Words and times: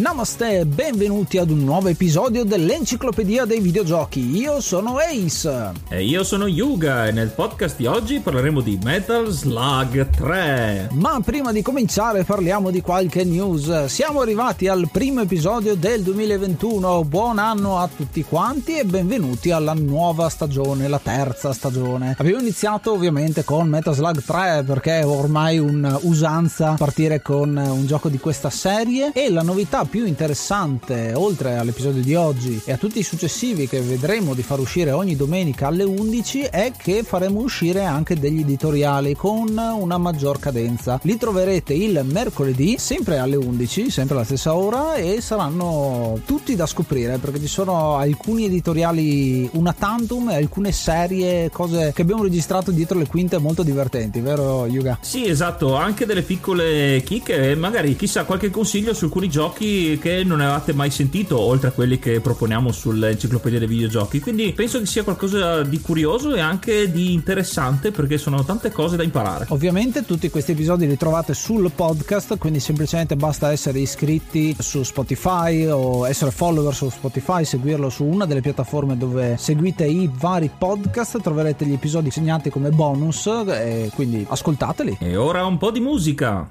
Namaste 0.00 0.60
e 0.60 0.64
benvenuti 0.64 1.36
ad 1.36 1.50
un 1.50 1.62
nuovo 1.62 1.88
episodio 1.88 2.42
dell'Enciclopedia 2.42 3.44
dei 3.44 3.60
Videogiochi. 3.60 4.34
Io 4.34 4.62
sono 4.62 4.96
Ace. 4.96 5.72
E 5.90 6.04
io 6.04 6.24
sono 6.24 6.46
Yuga 6.46 7.06
e 7.06 7.12
nel 7.12 7.28
podcast 7.28 7.76
di 7.76 7.84
oggi 7.84 8.18
parleremo 8.18 8.62
di 8.62 8.78
Metal 8.82 9.28
Slug 9.28 10.08
3. 10.08 10.88
Ma 10.92 11.20
prima 11.22 11.52
di 11.52 11.60
cominciare 11.60 12.24
parliamo 12.24 12.70
di 12.70 12.80
qualche 12.80 13.24
news. 13.24 13.84
Siamo 13.84 14.22
arrivati 14.22 14.68
al 14.68 14.88
primo 14.90 15.20
episodio 15.20 15.74
del 15.74 16.00
2021. 16.00 17.04
Buon 17.04 17.38
anno 17.38 17.76
a 17.76 17.86
tutti 17.94 18.24
quanti 18.24 18.78
e 18.78 18.86
benvenuti 18.86 19.50
alla 19.50 19.74
nuova 19.74 20.30
stagione, 20.30 20.88
la 20.88 21.00
terza 21.02 21.52
stagione. 21.52 22.14
Abbiamo 22.16 22.40
iniziato 22.40 22.92
ovviamente 22.92 23.44
con 23.44 23.68
Metal 23.68 23.94
Slug 23.94 24.24
3 24.24 24.62
perché 24.64 25.00
è 25.00 25.06
ormai 25.06 25.58
un'usanza 25.58 26.76
partire 26.78 27.20
con 27.20 27.54
un 27.54 27.84
gioco 27.86 28.08
di 28.08 28.18
questa 28.18 28.48
serie 28.48 29.12
e 29.12 29.28
la 29.28 29.42
novità 29.42 29.88
più 29.90 30.06
interessante, 30.06 31.12
oltre 31.14 31.56
all'episodio 31.56 32.00
di 32.00 32.14
oggi 32.14 32.60
e 32.64 32.70
a 32.70 32.76
tutti 32.76 33.00
i 33.00 33.02
successivi 33.02 33.66
che 33.66 33.80
vedremo 33.80 34.34
di 34.34 34.42
far 34.42 34.60
uscire 34.60 34.92
ogni 34.92 35.16
domenica 35.16 35.66
alle 35.66 35.82
11, 35.82 36.42
è 36.42 36.72
che 36.76 37.02
faremo 37.02 37.40
uscire 37.40 37.84
anche 37.84 38.14
degli 38.14 38.40
editoriali 38.40 39.16
con 39.16 39.48
una 39.48 39.98
maggior 39.98 40.38
cadenza. 40.38 41.00
Li 41.02 41.16
troverete 41.16 41.74
il 41.74 42.02
mercoledì, 42.04 42.76
sempre 42.78 43.18
alle 43.18 43.34
11, 43.34 43.90
sempre 43.90 44.14
alla 44.14 44.24
stessa 44.24 44.54
ora, 44.54 44.94
e 44.94 45.20
saranno 45.20 46.20
tutti 46.24 46.54
da 46.54 46.66
scoprire 46.66 47.18
perché 47.18 47.40
ci 47.40 47.48
sono 47.48 47.96
alcuni 47.96 48.44
editoriali 48.44 49.50
una 49.54 49.74
tantum 49.76 50.30
e 50.30 50.36
alcune 50.36 50.70
serie, 50.70 51.50
cose 51.50 51.90
che 51.92 52.02
abbiamo 52.02 52.22
registrato 52.22 52.70
dietro 52.70 52.96
le 52.96 53.08
quinte 53.08 53.38
molto 53.38 53.64
divertenti, 53.64 54.20
vero 54.20 54.66
Yuga? 54.66 54.98
Sì, 55.00 55.26
esatto, 55.26 55.74
anche 55.74 56.06
delle 56.06 56.22
piccole 56.22 57.02
chicche, 57.04 57.56
magari 57.56 57.96
chissà 57.96 58.22
qualche 58.22 58.50
consiglio 58.50 58.94
su 58.94 59.06
alcuni 59.06 59.28
giochi 59.28 59.78
che 60.00 60.22
non 60.24 60.40
avevate 60.40 60.72
mai 60.72 60.90
sentito, 60.90 61.38
oltre 61.38 61.68
a 61.68 61.72
quelli 61.72 61.98
che 61.98 62.20
proponiamo 62.20 62.72
sull'enciclopedia 62.72 63.58
dei 63.58 63.68
videogiochi. 63.68 64.20
Quindi 64.20 64.52
penso 64.52 64.78
che 64.78 64.86
sia 64.86 65.02
qualcosa 65.02 65.62
di 65.62 65.80
curioso 65.80 66.34
e 66.34 66.40
anche 66.40 66.90
di 66.90 67.12
interessante 67.12 67.90
perché 67.90 68.18
sono 68.18 68.44
tante 68.44 68.70
cose 68.70 68.96
da 68.96 69.02
imparare. 69.02 69.46
Ovviamente 69.48 70.04
tutti 70.04 70.28
questi 70.30 70.52
episodi 70.52 70.86
li 70.86 70.96
trovate 70.96 71.34
sul 71.34 71.70
podcast, 71.74 72.38
quindi 72.38 72.60
semplicemente 72.60 73.16
basta 73.16 73.52
essere 73.52 73.78
iscritti 73.80 74.54
su 74.58 74.82
Spotify 74.82 75.66
o 75.66 76.06
essere 76.06 76.30
follower 76.30 76.74
su 76.74 76.88
Spotify, 76.90 77.44
seguirlo 77.44 77.88
su 77.88 78.04
una 78.04 78.26
delle 78.26 78.40
piattaforme 78.40 78.96
dove 78.96 79.36
seguite 79.38 79.84
i 79.86 80.10
vari 80.12 80.50
podcast, 80.56 81.20
troverete 81.20 81.64
gli 81.64 81.72
episodi 81.72 82.10
segnati 82.10 82.50
come 82.50 82.70
bonus 82.70 83.26
e 83.26 83.90
quindi 83.94 84.26
ascoltateli. 84.28 84.98
E 85.00 85.16
ora 85.16 85.44
un 85.44 85.58
po' 85.58 85.70
di 85.70 85.80
musica. 85.80 86.50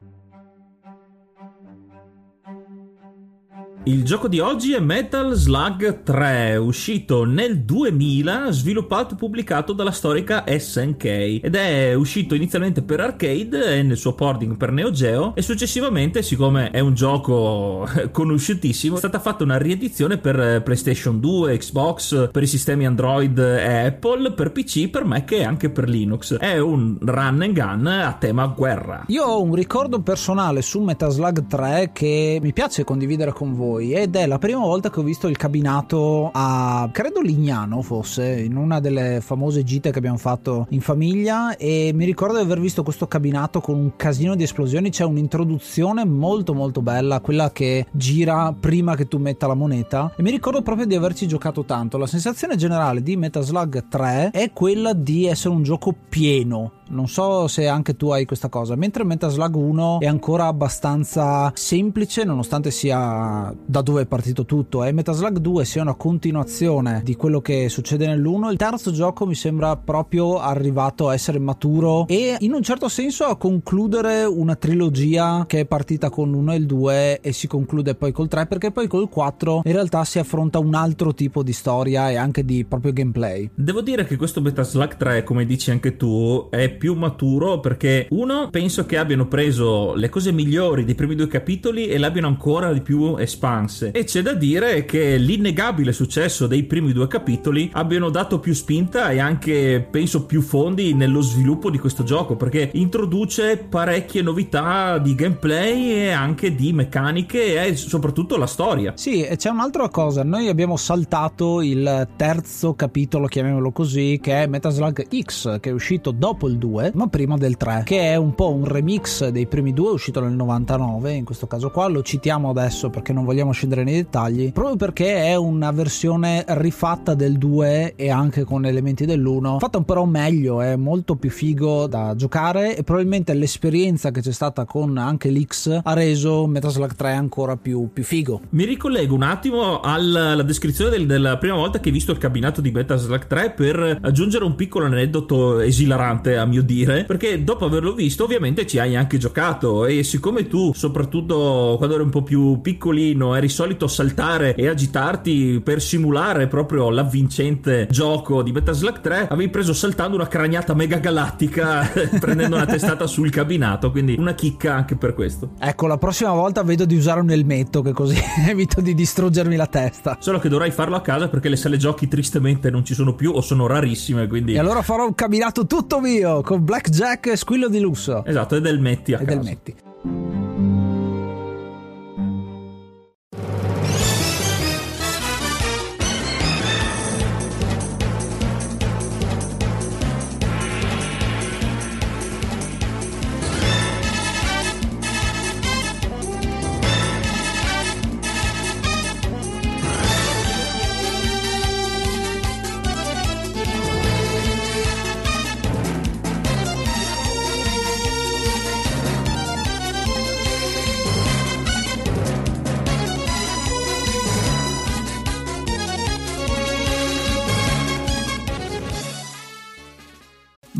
Il 3.85 4.03
gioco 4.03 4.27
di 4.27 4.39
oggi 4.39 4.73
è 4.73 4.79
Metal 4.79 5.33
Slug 5.33 6.03
3, 6.03 6.55
uscito 6.57 7.23
nel 7.23 7.61
2000, 7.61 8.51
sviluppato 8.51 9.15
e 9.15 9.17
pubblicato 9.17 9.73
dalla 9.73 9.89
storica 9.89 10.43
SNK 10.45 11.03
ed 11.41 11.55
è 11.55 11.95
uscito 11.95 12.35
inizialmente 12.35 12.83
per 12.83 12.99
arcade 12.99 13.77
e 13.77 13.81
nel 13.81 13.97
suo 13.97 14.13
porting 14.13 14.55
per 14.55 14.71
Neo 14.71 14.91
Geo 14.91 15.33
e 15.33 15.41
successivamente, 15.41 16.21
siccome 16.21 16.69
è 16.69 16.79
un 16.79 16.93
gioco 16.93 17.87
conosciutissimo, 18.13 18.93
è 18.93 18.99
stata 18.99 19.19
fatta 19.19 19.43
una 19.43 19.57
riedizione 19.57 20.19
per 20.19 20.61
PlayStation 20.61 21.19
2, 21.19 21.57
Xbox, 21.57 22.29
per 22.29 22.43
i 22.43 22.47
sistemi 22.47 22.85
Android 22.85 23.35
e 23.39 23.87
Apple, 23.87 24.33
per 24.33 24.51
PC, 24.51 24.89
per 24.89 25.05
Mac 25.05 25.31
e 25.31 25.43
anche 25.43 25.71
per 25.71 25.89
Linux. 25.89 26.37
È 26.37 26.59
un 26.59 26.99
run 27.01 27.41
and 27.41 27.53
gun 27.53 27.87
a 27.87 28.13
tema 28.13 28.45
guerra. 28.45 29.05
Io 29.07 29.23
ho 29.23 29.41
un 29.41 29.55
ricordo 29.55 30.03
personale 30.03 30.61
su 30.61 30.81
Metal 30.81 31.09
Slug 31.09 31.47
3 31.47 31.89
che 31.91 32.37
mi 32.39 32.53
piace 32.53 32.83
condividere 32.83 33.33
con 33.33 33.55
voi 33.55 33.69
ed 33.79 34.15
è 34.15 34.25
la 34.25 34.39
prima 34.39 34.59
volta 34.59 34.89
che 34.89 34.99
ho 34.99 35.03
visto 35.03 35.27
il 35.27 35.37
cabinato 35.37 36.29
a 36.33 36.89
credo 36.91 37.21
Lignano 37.21 37.81
fosse 37.81 38.39
in 38.41 38.55
una 38.55 38.79
delle 38.79 39.19
famose 39.21 39.63
gite 39.63 39.91
che 39.91 39.97
abbiamo 39.97 40.17
fatto 40.17 40.67
in 40.69 40.81
famiglia 40.81 41.55
e 41.55 41.91
mi 41.93 42.05
ricordo 42.05 42.37
di 42.37 42.43
aver 42.43 42.59
visto 42.59 42.83
questo 42.83 43.07
cabinato 43.07 43.61
con 43.61 43.75
un 43.75 43.95
casino 43.95 44.35
di 44.35 44.43
esplosioni. 44.43 44.89
C'è 44.89 45.03
un'introduzione 45.03 46.05
molto 46.05 46.53
molto 46.53 46.81
bella 46.81 47.19
quella 47.19 47.51
che 47.51 47.85
gira 47.91 48.53
prima 48.57 48.95
che 48.95 49.07
tu 49.07 49.17
metta 49.17 49.47
la 49.47 49.53
moneta 49.53 50.13
e 50.15 50.21
mi 50.21 50.31
ricordo 50.31 50.61
proprio 50.61 50.85
di 50.85 50.95
averci 50.95 51.27
giocato 51.27 51.63
tanto. 51.63 51.97
La 51.97 52.07
sensazione 52.07 52.55
generale 52.55 53.01
di 53.01 53.15
Metal 53.15 53.43
Slug 53.43 53.87
3 53.87 54.31
è 54.31 54.51
quella 54.51 54.93
di 54.93 55.25
essere 55.25 55.53
un 55.53 55.63
gioco 55.63 55.93
pieno 56.09 56.79
Non 56.91 57.07
so 57.07 57.47
se 57.47 57.67
anche 57.67 57.95
tu 57.95 58.09
hai 58.09 58.25
questa 58.25 58.49
cosa. 58.49 58.75
Mentre 58.75 59.05
Metal 59.05 59.31
Slug 59.31 59.55
1 59.55 59.99
è 60.01 60.07
ancora 60.07 60.47
abbastanza 60.47 61.49
semplice, 61.55 62.25
nonostante 62.25 62.69
sia 62.69 63.55
da 63.65 63.81
dove 63.81 64.01
è 64.01 64.05
partito 64.05 64.43
tutto, 64.43 64.83
e 64.83 64.91
Metal 64.91 65.15
Slug 65.15 65.37
2 65.37 65.63
sia 65.63 65.81
una 65.81 65.93
continuazione 65.93 67.01
di 67.03 67.15
quello 67.15 67.39
che 67.39 67.69
succede 67.69 68.07
nell'1, 68.07 68.51
il 68.51 68.57
terzo 68.57 68.91
gioco 68.91 69.25
mi 69.25 69.35
sembra 69.35 69.77
proprio 69.77 70.39
arrivato 70.39 71.07
a 71.07 71.13
essere 71.13 71.39
maturo 71.39 72.05
e 72.07 72.35
in 72.39 72.51
un 72.51 72.61
certo 72.61 72.89
senso 72.89 73.23
a 73.23 73.37
concludere 73.37 74.25
una 74.25 74.55
trilogia 74.55 75.45
che 75.47 75.61
è 75.61 75.65
partita 75.65 76.09
con 76.09 76.29
l'1 76.29 76.51
e 76.51 76.55
il 76.55 76.65
2 76.65 77.21
e 77.21 77.31
si 77.31 77.47
conclude 77.47 77.95
poi 77.95 78.11
col 78.11 78.27
3, 78.27 78.47
perché 78.47 78.71
poi 78.71 78.87
col 78.87 79.07
4 79.07 79.61
in 79.63 79.71
realtà 79.71 80.03
si 80.03 80.19
affronta 80.19 80.59
un 80.59 80.75
altro 80.75 81.13
tipo 81.13 81.41
di 81.41 81.53
storia 81.53 82.09
e 82.09 82.17
anche 82.17 82.43
di 82.43 82.65
proprio 82.65 82.91
gameplay. 82.91 83.49
Devo 83.55 83.79
dire 83.79 84.03
che 84.03 84.17
questo 84.17 84.41
Metal 84.41 84.65
Slug 84.65 84.97
3, 84.97 85.23
come 85.23 85.45
dici 85.45 85.71
anche 85.71 85.95
tu, 85.95 86.49
è 86.49 86.79
più 86.81 86.95
maturo 86.95 87.59
perché 87.59 88.07
uno 88.09 88.49
penso 88.49 88.87
che 88.87 88.97
abbiano 88.97 89.27
preso 89.27 89.93
le 89.93 90.09
cose 90.09 90.31
migliori 90.31 90.83
dei 90.83 90.95
primi 90.95 91.13
due 91.13 91.27
capitoli 91.27 91.85
e 91.85 91.99
l'abbiano 91.99 92.25
ancora 92.25 92.73
di 92.73 92.81
più 92.81 93.17
espanse. 93.17 93.91
E 93.91 94.03
c'è 94.03 94.23
da 94.23 94.33
dire 94.33 94.83
che 94.83 95.17
l'innegabile 95.17 95.91
successo 95.93 96.47
dei 96.47 96.63
primi 96.63 96.91
due 96.91 97.07
capitoli 97.07 97.69
abbiano 97.73 98.09
dato 98.09 98.39
più 98.39 98.53
spinta 98.53 99.11
e 99.11 99.19
anche 99.19 99.87
penso 99.91 100.25
più 100.25 100.41
fondi 100.41 100.95
nello 100.95 101.21
sviluppo 101.21 101.69
di 101.69 101.77
questo 101.77 102.01
gioco 102.01 102.35
perché 102.35 102.71
introduce 102.73 103.57
parecchie 103.57 104.23
novità 104.23 104.97
di 104.97 105.13
gameplay 105.13 105.91
e 105.91 106.09
anche 106.09 106.55
di 106.55 106.73
meccaniche 106.73 107.63
e 107.63 107.75
soprattutto 107.75 108.37
la 108.37 108.47
storia. 108.47 108.93
Sì, 108.95 109.21
e 109.21 109.35
c'è 109.35 109.49
un'altra 109.49 109.87
cosa, 109.89 110.23
noi 110.23 110.47
abbiamo 110.47 110.77
saltato 110.77 111.61
il 111.61 112.07
terzo 112.15 112.73
capitolo, 112.73 113.27
chiamiamolo 113.27 113.71
così, 113.71 114.17
che 114.19 114.41
è 114.41 114.47
Metal 114.47 114.71
Slug 114.71 115.05
X, 115.23 115.59
che 115.59 115.69
è 115.69 115.73
uscito 115.73 116.09
dopo 116.09 116.47
il 116.47 116.57
2, 116.57 116.69
ma 116.93 117.07
prima 117.07 117.35
del 117.37 117.57
3, 117.57 117.81
che 117.85 118.11
è 118.11 118.15
un 118.15 118.33
po' 118.35 118.53
un 118.53 118.65
remix 118.65 119.27
dei 119.27 119.47
primi 119.47 119.73
due, 119.73 119.91
uscito 119.91 120.21
nel 120.21 120.33
99, 120.33 121.13
in 121.13 121.25
questo 121.25 121.47
caso 121.47 121.69
qua, 121.69 121.87
lo 121.87 122.01
citiamo 122.01 122.49
adesso 122.49 122.89
perché 122.89 123.11
non 123.11 123.25
vogliamo 123.25 123.51
scendere 123.51 123.83
nei 123.83 123.95
dettagli, 123.95 124.51
proprio 124.53 124.75
perché 124.75 125.25
è 125.25 125.35
una 125.35 125.71
versione 125.71 126.43
rifatta 126.47 127.13
del 127.13 127.37
2 127.37 127.95
e 127.95 128.09
anche 128.09 128.43
con 128.43 128.65
elementi 128.65 129.05
dell'1, 129.05 129.57
fatta 129.59 129.81
però 129.81 130.05
meglio, 130.05 130.61
è 130.61 130.75
molto 130.75 131.15
più 131.15 131.29
figo 131.29 131.87
da 131.87 132.15
giocare 132.15 132.77
e 132.77 132.83
probabilmente 132.83 133.33
l'esperienza 133.33 134.11
che 134.11 134.21
c'è 134.21 134.31
stata 134.31 134.65
con 134.65 134.97
anche 134.97 135.29
l'X 135.29 135.81
ha 135.83 135.93
reso 135.93 136.47
Metal 136.47 136.71
Slug 136.71 136.95
3 136.95 137.11
ancora 137.11 137.57
più, 137.57 137.89
più 137.91 138.03
figo. 138.03 138.41
Mi 138.51 138.65
ricollego 138.65 139.15
un 139.15 139.23
attimo 139.23 139.79
alla 139.81 140.41
descrizione 140.43 140.91
del, 140.91 141.05
della 141.05 141.37
prima 141.37 141.55
volta 141.55 141.79
che 141.79 141.89
hai 141.89 141.93
visto 141.93 142.11
il 142.11 142.17
cabinato 142.17 142.61
di 142.61 142.71
Metal 142.71 142.97
Slug 142.97 143.27
3 143.27 143.51
per 143.51 143.99
aggiungere 144.01 144.45
un 144.45 144.55
piccolo 144.55 144.85
aneddoto 144.85 145.59
esilarante 145.59 146.37
a 146.37 146.45
mio 146.51 146.61
dire, 146.61 147.05
perché 147.05 147.43
dopo 147.43 147.65
averlo 147.65 147.93
visto 147.93 148.25
ovviamente 148.25 148.67
ci 148.67 148.77
hai 148.77 148.95
anche 148.97 149.17
giocato 149.17 149.85
e 149.85 150.03
siccome 150.03 150.47
tu 150.47 150.73
soprattutto 150.73 151.75
quando 151.77 151.95
eri 151.95 152.03
un 152.03 152.09
po' 152.09 152.23
più 152.23 152.59
piccolino 152.61 153.35
eri 153.35 153.47
solito 153.47 153.87
saltare 153.87 154.53
e 154.55 154.67
agitarti 154.67 155.61
per 155.63 155.81
simulare 155.81 156.47
proprio 156.47 156.89
l'avvincente 156.89 157.87
gioco 157.89 158.43
di 158.43 158.51
Metal 158.51 158.75
Slug 158.75 158.99
3, 158.99 159.27
avevi 159.29 159.49
preso 159.49 159.73
saltando 159.73 160.17
una 160.17 160.27
craniata 160.27 160.73
mega 160.73 160.97
galattica 160.97 161.89
prendendo 162.19 162.57
una 162.57 162.65
testata 162.65 163.07
sul 163.07 163.29
cabinato, 163.29 163.91
quindi 163.91 164.15
una 164.17 164.33
chicca 164.33 164.75
anche 164.75 164.95
per 164.97 165.13
questo. 165.13 165.51
Ecco, 165.59 165.87
la 165.87 165.97
prossima 165.97 166.33
volta 166.33 166.63
vedo 166.63 166.85
di 166.85 166.95
usare 166.95 167.21
un 167.21 167.31
elmetto 167.31 167.81
che 167.81 167.93
così 167.93 168.17
evito 168.47 168.81
di 168.81 168.93
distruggermi 168.93 169.55
la 169.55 169.67
testa. 169.67 170.17
Solo 170.19 170.39
che 170.39 170.49
dovrai 170.49 170.71
farlo 170.71 170.95
a 170.95 171.01
casa 171.01 171.29
perché 171.29 171.49
le 171.49 171.55
sale 171.55 171.77
giochi 171.77 172.07
tristemente 172.07 172.69
non 172.69 172.83
ci 172.83 172.93
sono 172.93 173.15
più 173.15 173.31
o 173.31 173.41
sono 173.41 173.67
rarissime, 173.67 174.27
quindi... 174.27 174.53
E 174.53 174.59
allora 174.59 174.81
farò 174.81 175.05
un 175.05 175.15
cabinato 175.15 175.65
tutto 175.65 175.99
mio, 175.99 176.40
con 176.41 176.63
blackjack 176.63 177.27
e 177.27 177.35
squillo 177.35 177.67
di 177.67 177.79
lusso. 177.79 178.23
Esatto, 178.25 178.55
ed 178.55 178.65
elmetti 178.65 179.13
a 179.13 179.19
ed 179.19 179.27
casa. 179.27 179.39
elmetti. 179.39 180.50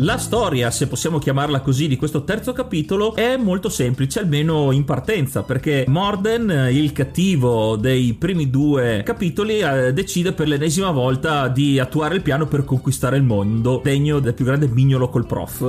La 0.00 0.16
storia, 0.16 0.70
se 0.70 0.86
possiamo 0.86 1.18
chiamarla 1.18 1.60
così, 1.60 1.88
di 1.88 1.96
questo 1.96 2.22
terzo 2.22 2.52
capitolo 2.52 3.16
è 3.16 3.36
molto 3.36 3.68
semplice, 3.68 4.20
almeno 4.20 4.70
in 4.70 4.84
partenza, 4.84 5.42
perché 5.42 5.86
Morden, 5.88 6.68
il 6.70 6.92
cattivo 6.92 7.74
dei 7.74 8.14
primi 8.14 8.48
due 8.48 9.02
capitoli, 9.04 9.58
eh, 9.58 9.92
decide 9.92 10.30
per 10.30 10.46
l'ennesima 10.46 10.92
volta 10.92 11.48
di 11.48 11.80
attuare 11.80 12.14
il 12.14 12.22
piano 12.22 12.46
per 12.46 12.64
conquistare 12.64 13.16
il 13.16 13.24
mondo, 13.24 13.80
degno 13.82 14.20
del 14.20 14.34
più 14.34 14.44
grande 14.44 14.68
mignolo 14.68 15.08
col 15.08 15.26
prof 15.26 15.66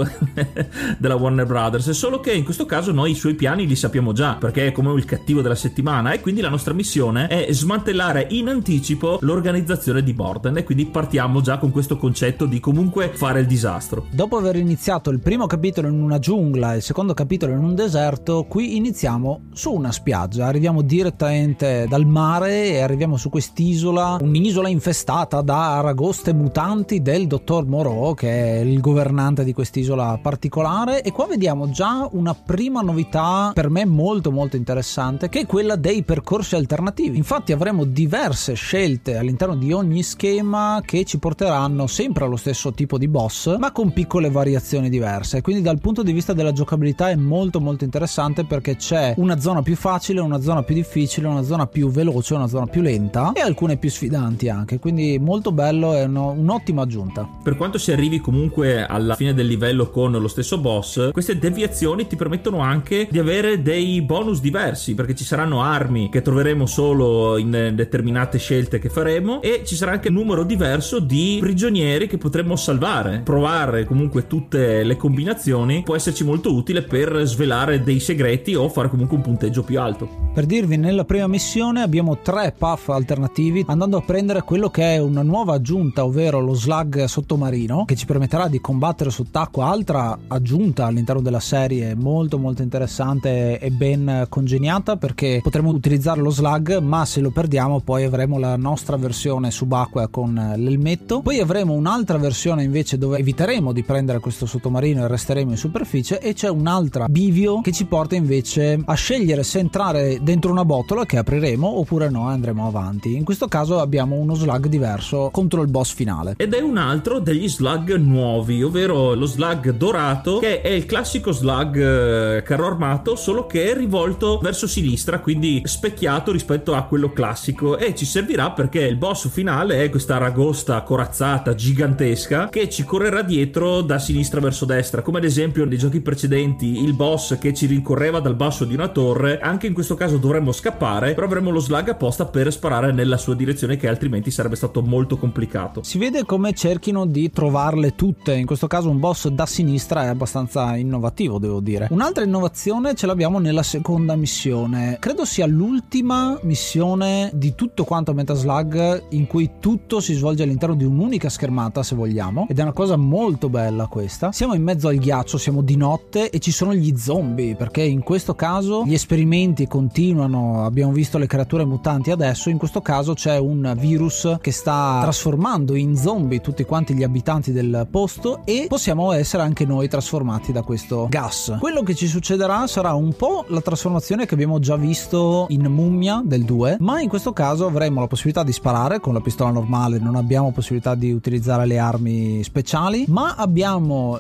della 1.00 1.16
Warner 1.16 1.48
Brothers. 1.48 1.90
Solo 1.90 2.20
che 2.20 2.32
in 2.32 2.44
questo 2.44 2.68
caso 2.68 2.92
noi 2.92 3.12
i 3.12 3.16
suoi 3.16 3.34
piani 3.34 3.66
li 3.66 3.76
sappiamo 3.76 4.14
già, 4.14 4.36
perché 4.36 4.68
è 4.68 4.72
come 4.72 4.94
il 4.94 5.06
cattivo 5.06 5.42
della 5.42 5.56
settimana, 5.56 6.12
e 6.12 6.20
quindi 6.20 6.42
la 6.42 6.50
nostra 6.50 6.76
missione 6.76 7.26
è 7.26 7.52
smantellare 7.52 8.28
in 8.30 8.48
anticipo 8.48 9.18
l'organizzazione 9.22 10.04
di 10.04 10.14
Morden. 10.14 10.58
E 10.58 10.64
quindi 10.64 10.86
partiamo 10.86 11.42
già 11.42 11.58
con 11.58 11.72
questo 11.72 11.98
concetto 11.98 12.46
di 12.46 12.60
comunque 12.60 13.10
fare 13.16 13.40
il 13.40 13.48
disastro. 13.48 14.18
Dopo 14.20 14.36
aver 14.36 14.58
iniziato 14.58 15.12
il 15.12 15.22
primo 15.22 15.48
capitolo 15.48 15.88
in 15.88 16.02
una 16.02 16.20
giungla 16.20 16.74
e 16.74 16.76
il 16.76 16.82
secondo 16.82 17.14
capitolo 17.14 17.54
in 17.54 17.64
un 17.64 17.74
deserto, 17.74 18.44
qui 18.50 18.76
iniziamo 18.76 19.44
su 19.54 19.72
una 19.72 19.94
spiaggia. 19.94 20.46
Arriviamo 20.46 20.82
direttamente 20.82 21.86
dal 21.88 22.06
mare 22.06 22.66
e 22.66 22.82
arriviamo 22.82 23.16
su 23.16 23.30
quest'isola, 23.30 24.18
un'isola 24.20 24.68
infestata 24.68 25.40
da 25.40 25.78
aragoste 25.78 26.34
mutanti 26.34 27.02
del 27.02 27.28
dottor 27.28 27.66
Moreau, 27.66 28.14
che 28.14 28.30
è 28.30 28.60
il 28.60 28.82
governante 28.82 29.46
di 29.46 29.54
quest'isola 29.54 30.20
particolare. 30.22 31.02
E 31.02 31.14
qua 31.14 31.26
vediamo 31.26 31.70
già 31.70 32.06
una 32.12 32.34
prima 32.34 32.82
novità 32.82 33.52
per 33.54 33.70
me 33.70 33.86
molto 33.86 34.34
molto 34.34 34.58
interessante, 34.58 35.30
che 35.30 35.40
è 35.40 35.46
quella 35.46 35.78
dei 35.78 36.04
percorsi 36.04 36.58
alternativi. 36.58 37.16
Infatti 37.16 37.54
avremo 37.54 37.86
diverse 37.86 38.54
scelte 38.56 39.16
all'interno 39.16 39.56
di 39.56 39.72
ogni 39.72 40.04
schema 40.04 40.82
che 40.84 41.06
ci 41.06 41.20
porteranno 41.20 41.88
sempre 41.88 42.26
allo 42.26 42.36
stesso 42.36 42.74
tipo 42.74 42.98
di 42.98 43.08
boss, 43.08 43.56
ma 43.56 43.72
con 43.72 43.94
piccole 44.10 44.32
variazioni 44.32 44.90
diverse. 44.90 45.44
Quindi 45.44 45.62
dal 45.62 45.80
punto 45.80 46.02
di 46.02 46.12
vista 46.12 46.34
della 46.34 46.52
giocabilità 46.52 47.12
è 47.12 47.16
molto 47.16 47.62
molto 47.62 47.84
interessante 47.84 48.44
perché 48.44 48.76
c'è 48.76 49.14
una 49.18 49.40
zona 49.40 49.62
più 49.62 49.76
facile, 49.76 50.20
una 50.20 50.42
zona 50.42 50.64
più 50.64 50.74
difficile, 50.74 51.28
una 51.28 51.44
zona 51.44 51.68
più 51.68 51.92
veloce, 51.92 52.34
una 52.34 52.48
zona 52.48 52.66
più 52.66 52.82
lenta 52.82 53.34
e 53.36 53.42
alcune 53.42 53.78
più 53.78 53.92
sfidanti 53.92 54.50
anche. 54.50 54.80
Quindi 54.80 55.20
molto 55.20 55.52
bello 55.52 55.94
e 55.94 56.06
uno, 56.06 56.32
un'ottima 56.32 56.82
aggiunta. 56.82 57.30
Per 57.44 57.56
quanto 57.56 57.78
si 57.78 57.92
arrivi 57.92 58.20
comunque 58.20 58.84
alla 58.84 59.14
fine 59.14 59.36
del 59.36 59.46
livello 59.46 59.92
con 59.92 60.12
lo 60.12 60.28
stesso 60.28 60.58
boss, 60.58 61.12
queste 61.12 61.38
deviazioni 61.38 62.08
ti 62.08 62.16
permettono 62.16 62.62
anche 62.62 63.08
di 63.12 63.20
avere 63.20 63.62
dei 63.62 64.02
bonus 64.02 64.42
diversi 64.42 64.96
perché 64.96 65.14
ci 65.14 65.24
saranno 65.24 65.62
armi 65.62 66.10
che 66.10 66.24
troveremo 66.24 66.66
solo 66.66 67.38
in 67.38 67.74
determinate 67.76 68.40
scelte 68.40 68.80
che 68.80 68.90
faremo 68.90 69.44
e 69.44 69.62
ci 69.64 69.76
sarà 69.76 69.92
anche 69.92 70.08
un 70.08 70.16
numero 70.16 70.44
diverso 70.44 70.98
di 70.98 71.38
prigionieri 71.40 72.08
che 72.08 72.18
potremmo 72.18 72.56
salvare. 72.56 73.22
Provare 73.24 73.86
comunque 73.86 73.98
tutte 74.28 74.84
le 74.84 74.96
combinazioni 74.96 75.84
può 75.84 75.96
esserci 75.96 76.24
molto 76.24 76.54
utile 76.54 76.84
per 76.84 77.22
svelare 77.26 77.84
dei 77.84 78.00
segreti 78.00 78.56
o 78.56 78.70
fare 78.70 78.90
comunque 78.90 79.18
un 79.18 79.24
punteggio 79.24 79.64
più 79.64 79.80
alto. 79.80 80.28
Per 80.34 80.46
dirvi, 80.46 80.78
nella 80.78 81.06
prima 81.06 81.28
missione 81.28 81.82
abbiamo 81.82 82.20
tre 82.20 82.54
puff 82.58 82.90
alternativi 82.90 83.66
andando 83.68 83.98
a 83.98 84.02
prendere 84.02 84.44
quello 84.44 84.70
che 84.70 84.94
è 84.96 84.98
una 85.00 85.24
nuova 85.24 85.56
aggiunta, 85.56 86.06
ovvero 86.06 86.40
lo 86.40 86.54
slug 86.54 87.04
sottomarino, 87.04 87.86
che 87.86 87.96
ci 87.96 88.06
permetterà 88.06 88.48
di 88.48 88.62
combattere 88.62 89.10
sott'acqua, 89.10 89.66
altra 89.66 90.18
aggiunta 90.28 90.86
all'interno 90.86 91.22
della 91.22 91.40
serie 91.40 91.96
molto 91.96 92.38
molto 92.38 92.62
interessante 92.62 93.60
e 93.60 93.70
ben 93.72 94.28
congegnata 94.30 94.96
perché 94.96 95.40
potremo 95.42 95.72
utilizzare 95.72 96.22
lo 96.22 96.30
slug, 96.30 96.78
ma 96.78 97.06
se 97.06 97.20
lo 97.20 97.32
perdiamo 97.32 97.82
poi 97.82 98.04
avremo 98.04 98.38
la 98.38 98.56
nostra 98.56 98.96
versione 98.98 99.52
subacquea 99.52 100.08
con 100.08 100.54
l'elmetto. 100.56 101.22
Poi 101.22 101.40
avremo 101.40 101.74
un'altra 101.74 102.18
versione 102.18 102.64
invece 102.64 102.98
dove 102.98 103.18
eviteremo 103.18 103.74
di 103.74 103.84
prendere 103.90 104.20
questo 104.20 104.46
sottomarino 104.46 105.04
e 105.04 105.08
resteremo 105.08 105.50
in 105.50 105.58
superficie 105.58 106.20
e 106.20 106.34
c'è 106.34 106.48
un'altra 106.48 107.08
bivio 107.10 107.62
che 107.62 107.72
ci 107.72 107.86
porta 107.86 108.14
invece 108.14 108.80
a 108.86 108.94
scegliere 108.94 109.42
se 109.42 109.58
entrare 109.58 110.20
dentro 110.22 110.52
una 110.52 110.64
botola 110.64 111.08
che 111.08 111.18
apriremo 111.18 111.80
oppure 111.80 112.08
no 112.08 112.28
andremo 112.28 112.68
avanti. 112.68 113.16
In 113.16 113.24
questo 113.24 113.48
caso 113.48 113.80
abbiamo 113.80 114.16
uno 114.16 114.36
slug 114.36 114.68
diverso 114.68 115.32
contro 115.32 115.64
il 115.64 115.72
boss 115.72 115.96
finale. 115.96 116.36
Ed 116.38 116.54
è 116.54 116.62
un 116.62 116.78
altro 116.78 117.18
degli 117.18 117.50
slug 117.50 117.96
nuovi, 117.96 118.62
ovvero 118.62 119.16
lo 119.16 119.26
slug 119.26 119.72
dorato 119.72 120.38
che 120.38 120.62
è 120.62 120.70
il 120.70 120.86
classico 120.86 121.32
slug 121.32 121.78
eh, 121.78 122.44
carro 122.44 122.68
armato 122.68 123.16
solo 123.16 123.48
che 123.48 123.72
è 123.72 123.76
rivolto 123.76 124.38
verso 124.38 124.68
sinistra, 124.68 125.20
quindi 125.20 125.64
specchiato 125.64 126.32
rispetto 126.32 126.76
a 126.76 126.84
quello 126.84 127.12
classico 127.12 127.76
e 127.76 127.96
ci 127.96 128.06
servirà 128.06 128.52
perché 128.52 128.82
il 128.82 128.98
boss 128.98 129.28
finale 129.30 129.84
è 129.84 129.90
questa 129.90 130.20
ragosta 130.20 130.80
corazzata 130.84 131.56
gigantesca 131.56 132.50
che 132.50 132.70
ci 132.70 132.84
correrà 132.84 133.24
dietro 133.24 133.78
da 133.82 134.00
sinistra 134.00 134.40
verso 134.40 134.66
destra, 134.66 135.02
come 135.02 135.20
ad 135.20 135.24
esempio 135.24 135.66
nei 135.66 135.78
giochi 135.78 136.02
precedenti 136.02 136.84
il 136.84 136.94
boss 136.94 137.38
che 137.38 137.54
ci 137.54 137.66
rincorreva 137.66 138.20
dal 138.20 138.36
basso 138.36 138.66
di 138.66 138.74
una 138.74 138.88
torre, 138.88 139.40
anche 139.40 139.68
in 139.68 139.74
questo 139.74 139.96
caso 139.96 140.18
dovremmo 140.18 140.52
scappare, 140.52 141.14
però 141.14 141.26
avremo 141.26 141.52
lo 141.52 141.60
slug 141.60 141.90
apposta 141.90 142.26
per 142.26 142.52
sparare 142.52 142.92
nella 142.92 143.18
sua 143.18 143.36
direzione 143.36 143.78
che 143.78 143.88
altrimenti 143.88 144.32
sarebbe 144.32 144.56
stato 144.56 144.82
molto 144.82 145.18
complicato. 145.18 145.84
Si 145.84 145.98
vede 145.98 146.26
come 146.26 146.54
cerchino 146.54 147.06
di 147.06 147.30
trovarle 147.32 147.96
tutte, 147.96 148.36
in 148.36 148.46
questo 148.46 148.68
caso 148.68 148.90
un 148.90 149.00
boss 149.00 149.28
da 149.28 149.46
sinistra 149.46 150.04
è 150.04 150.08
abbastanza 150.08 150.76
innovativo, 150.76 151.40
devo 151.40 151.60
dire. 151.60 151.88
Un'altra 151.92 152.24
innovazione 152.24 152.96
ce 152.96 153.06
l'abbiamo 153.06 153.40
nella 153.40 153.64
seconda 153.64 154.16
missione, 154.16 154.98
credo 155.00 155.26
sia 155.26 155.46
l'ultima 155.46 156.40
missione 156.44 157.30
di 157.34 157.56
tutto 157.56 157.84
quanto 157.84 158.14
Metaslug 158.14 159.04
in 159.10 159.28
cui 159.28 159.52
tutto 159.60 160.00
si 160.00 160.14
svolge 160.14 160.44
all'interno 160.44 160.76
di 160.76 160.86
un'unica 160.86 161.30
schermata, 161.30 161.84
se 161.84 161.96
vogliamo, 161.96 162.48
ed 162.50 162.58
è 162.58 162.62
una 162.62 162.74
cosa 162.74 162.96
molto 162.96 163.50
bella 163.50 163.59
questa. 163.90 164.32
Siamo 164.32 164.54
in 164.54 164.64
mezzo 164.64 164.88
al 164.88 164.96
ghiaccio, 164.96 165.38
siamo 165.38 165.62
di 165.62 165.76
notte 165.76 166.30
e 166.30 166.40
ci 166.40 166.52
sono 166.52 166.74
gli 166.74 166.96
zombie, 166.98 167.56
perché 167.56 167.82
in 167.82 168.02
questo 168.02 168.36
caso 168.36 168.84
gli 168.86 168.94
esperimenti 168.94 169.68
continuano, 169.68 170.64
abbiamo 170.64 170.92
visto 170.92 171.18
le 171.18 171.28
creature 171.28 171.66
mutanti 171.66 172.12
adesso, 172.12 172.50
in 172.50 172.58
questo 172.58 172.82
caso 172.82 173.14
c'è 173.14 173.38
un 173.38 173.76
virus 173.78 174.38
che 174.42 174.52
sta 174.52 175.00
trasformando 175.02 175.76
in 175.76 175.96
zombie 175.96 176.42
tutti 176.42 176.64
quanti 176.64 176.94
gli 176.94 177.04
abitanti 177.04 177.52
del 177.52 177.88
posto 177.90 178.42
e 178.46 178.66
possiamo 178.68 179.12
essere 179.12 179.44
anche 179.44 179.66
noi 179.66 179.88
trasformati 179.88 180.52
da 180.52 180.62
questo 180.62 181.08
gas. 181.10 181.58
Quello 181.60 181.84
che 181.84 181.96
ci 181.96 182.08
succederà 182.08 182.68
sarà 182.68 182.94
un 182.94 183.14
po' 183.14 183.46
la 183.48 183.62
trasformazione 183.62 184.26
che 184.26 184.34
abbiamo 184.34 184.60
già 184.60 184.76
visto 184.76 185.46
in 185.50 185.66
Mummia 185.66 186.22
del 186.24 186.44
2, 186.44 186.78
ma 186.80 187.02
in 187.02 187.10
questo 187.10 187.34
caso 187.34 187.66
avremo 187.66 188.00
la 188.00 188.08
possibilità 188.08 188.44
di 188.44 188.52
sparare 188.52 189.00
con 189.00 189.14
la 189.14 189.22
pistola 189.22 189.52
normale, 189.52 190.00
non 190.00 190.16
abbiamo 190.16 190.52
possibilità 190.52 190.96
di 190.96 191.12
utilizzare 191.12 191.66
le 191.66 191.78
armi 191.78 192.44
speciali, 192.44 193.06
ma 193.08 193.36
abbiamo 193.36 193.49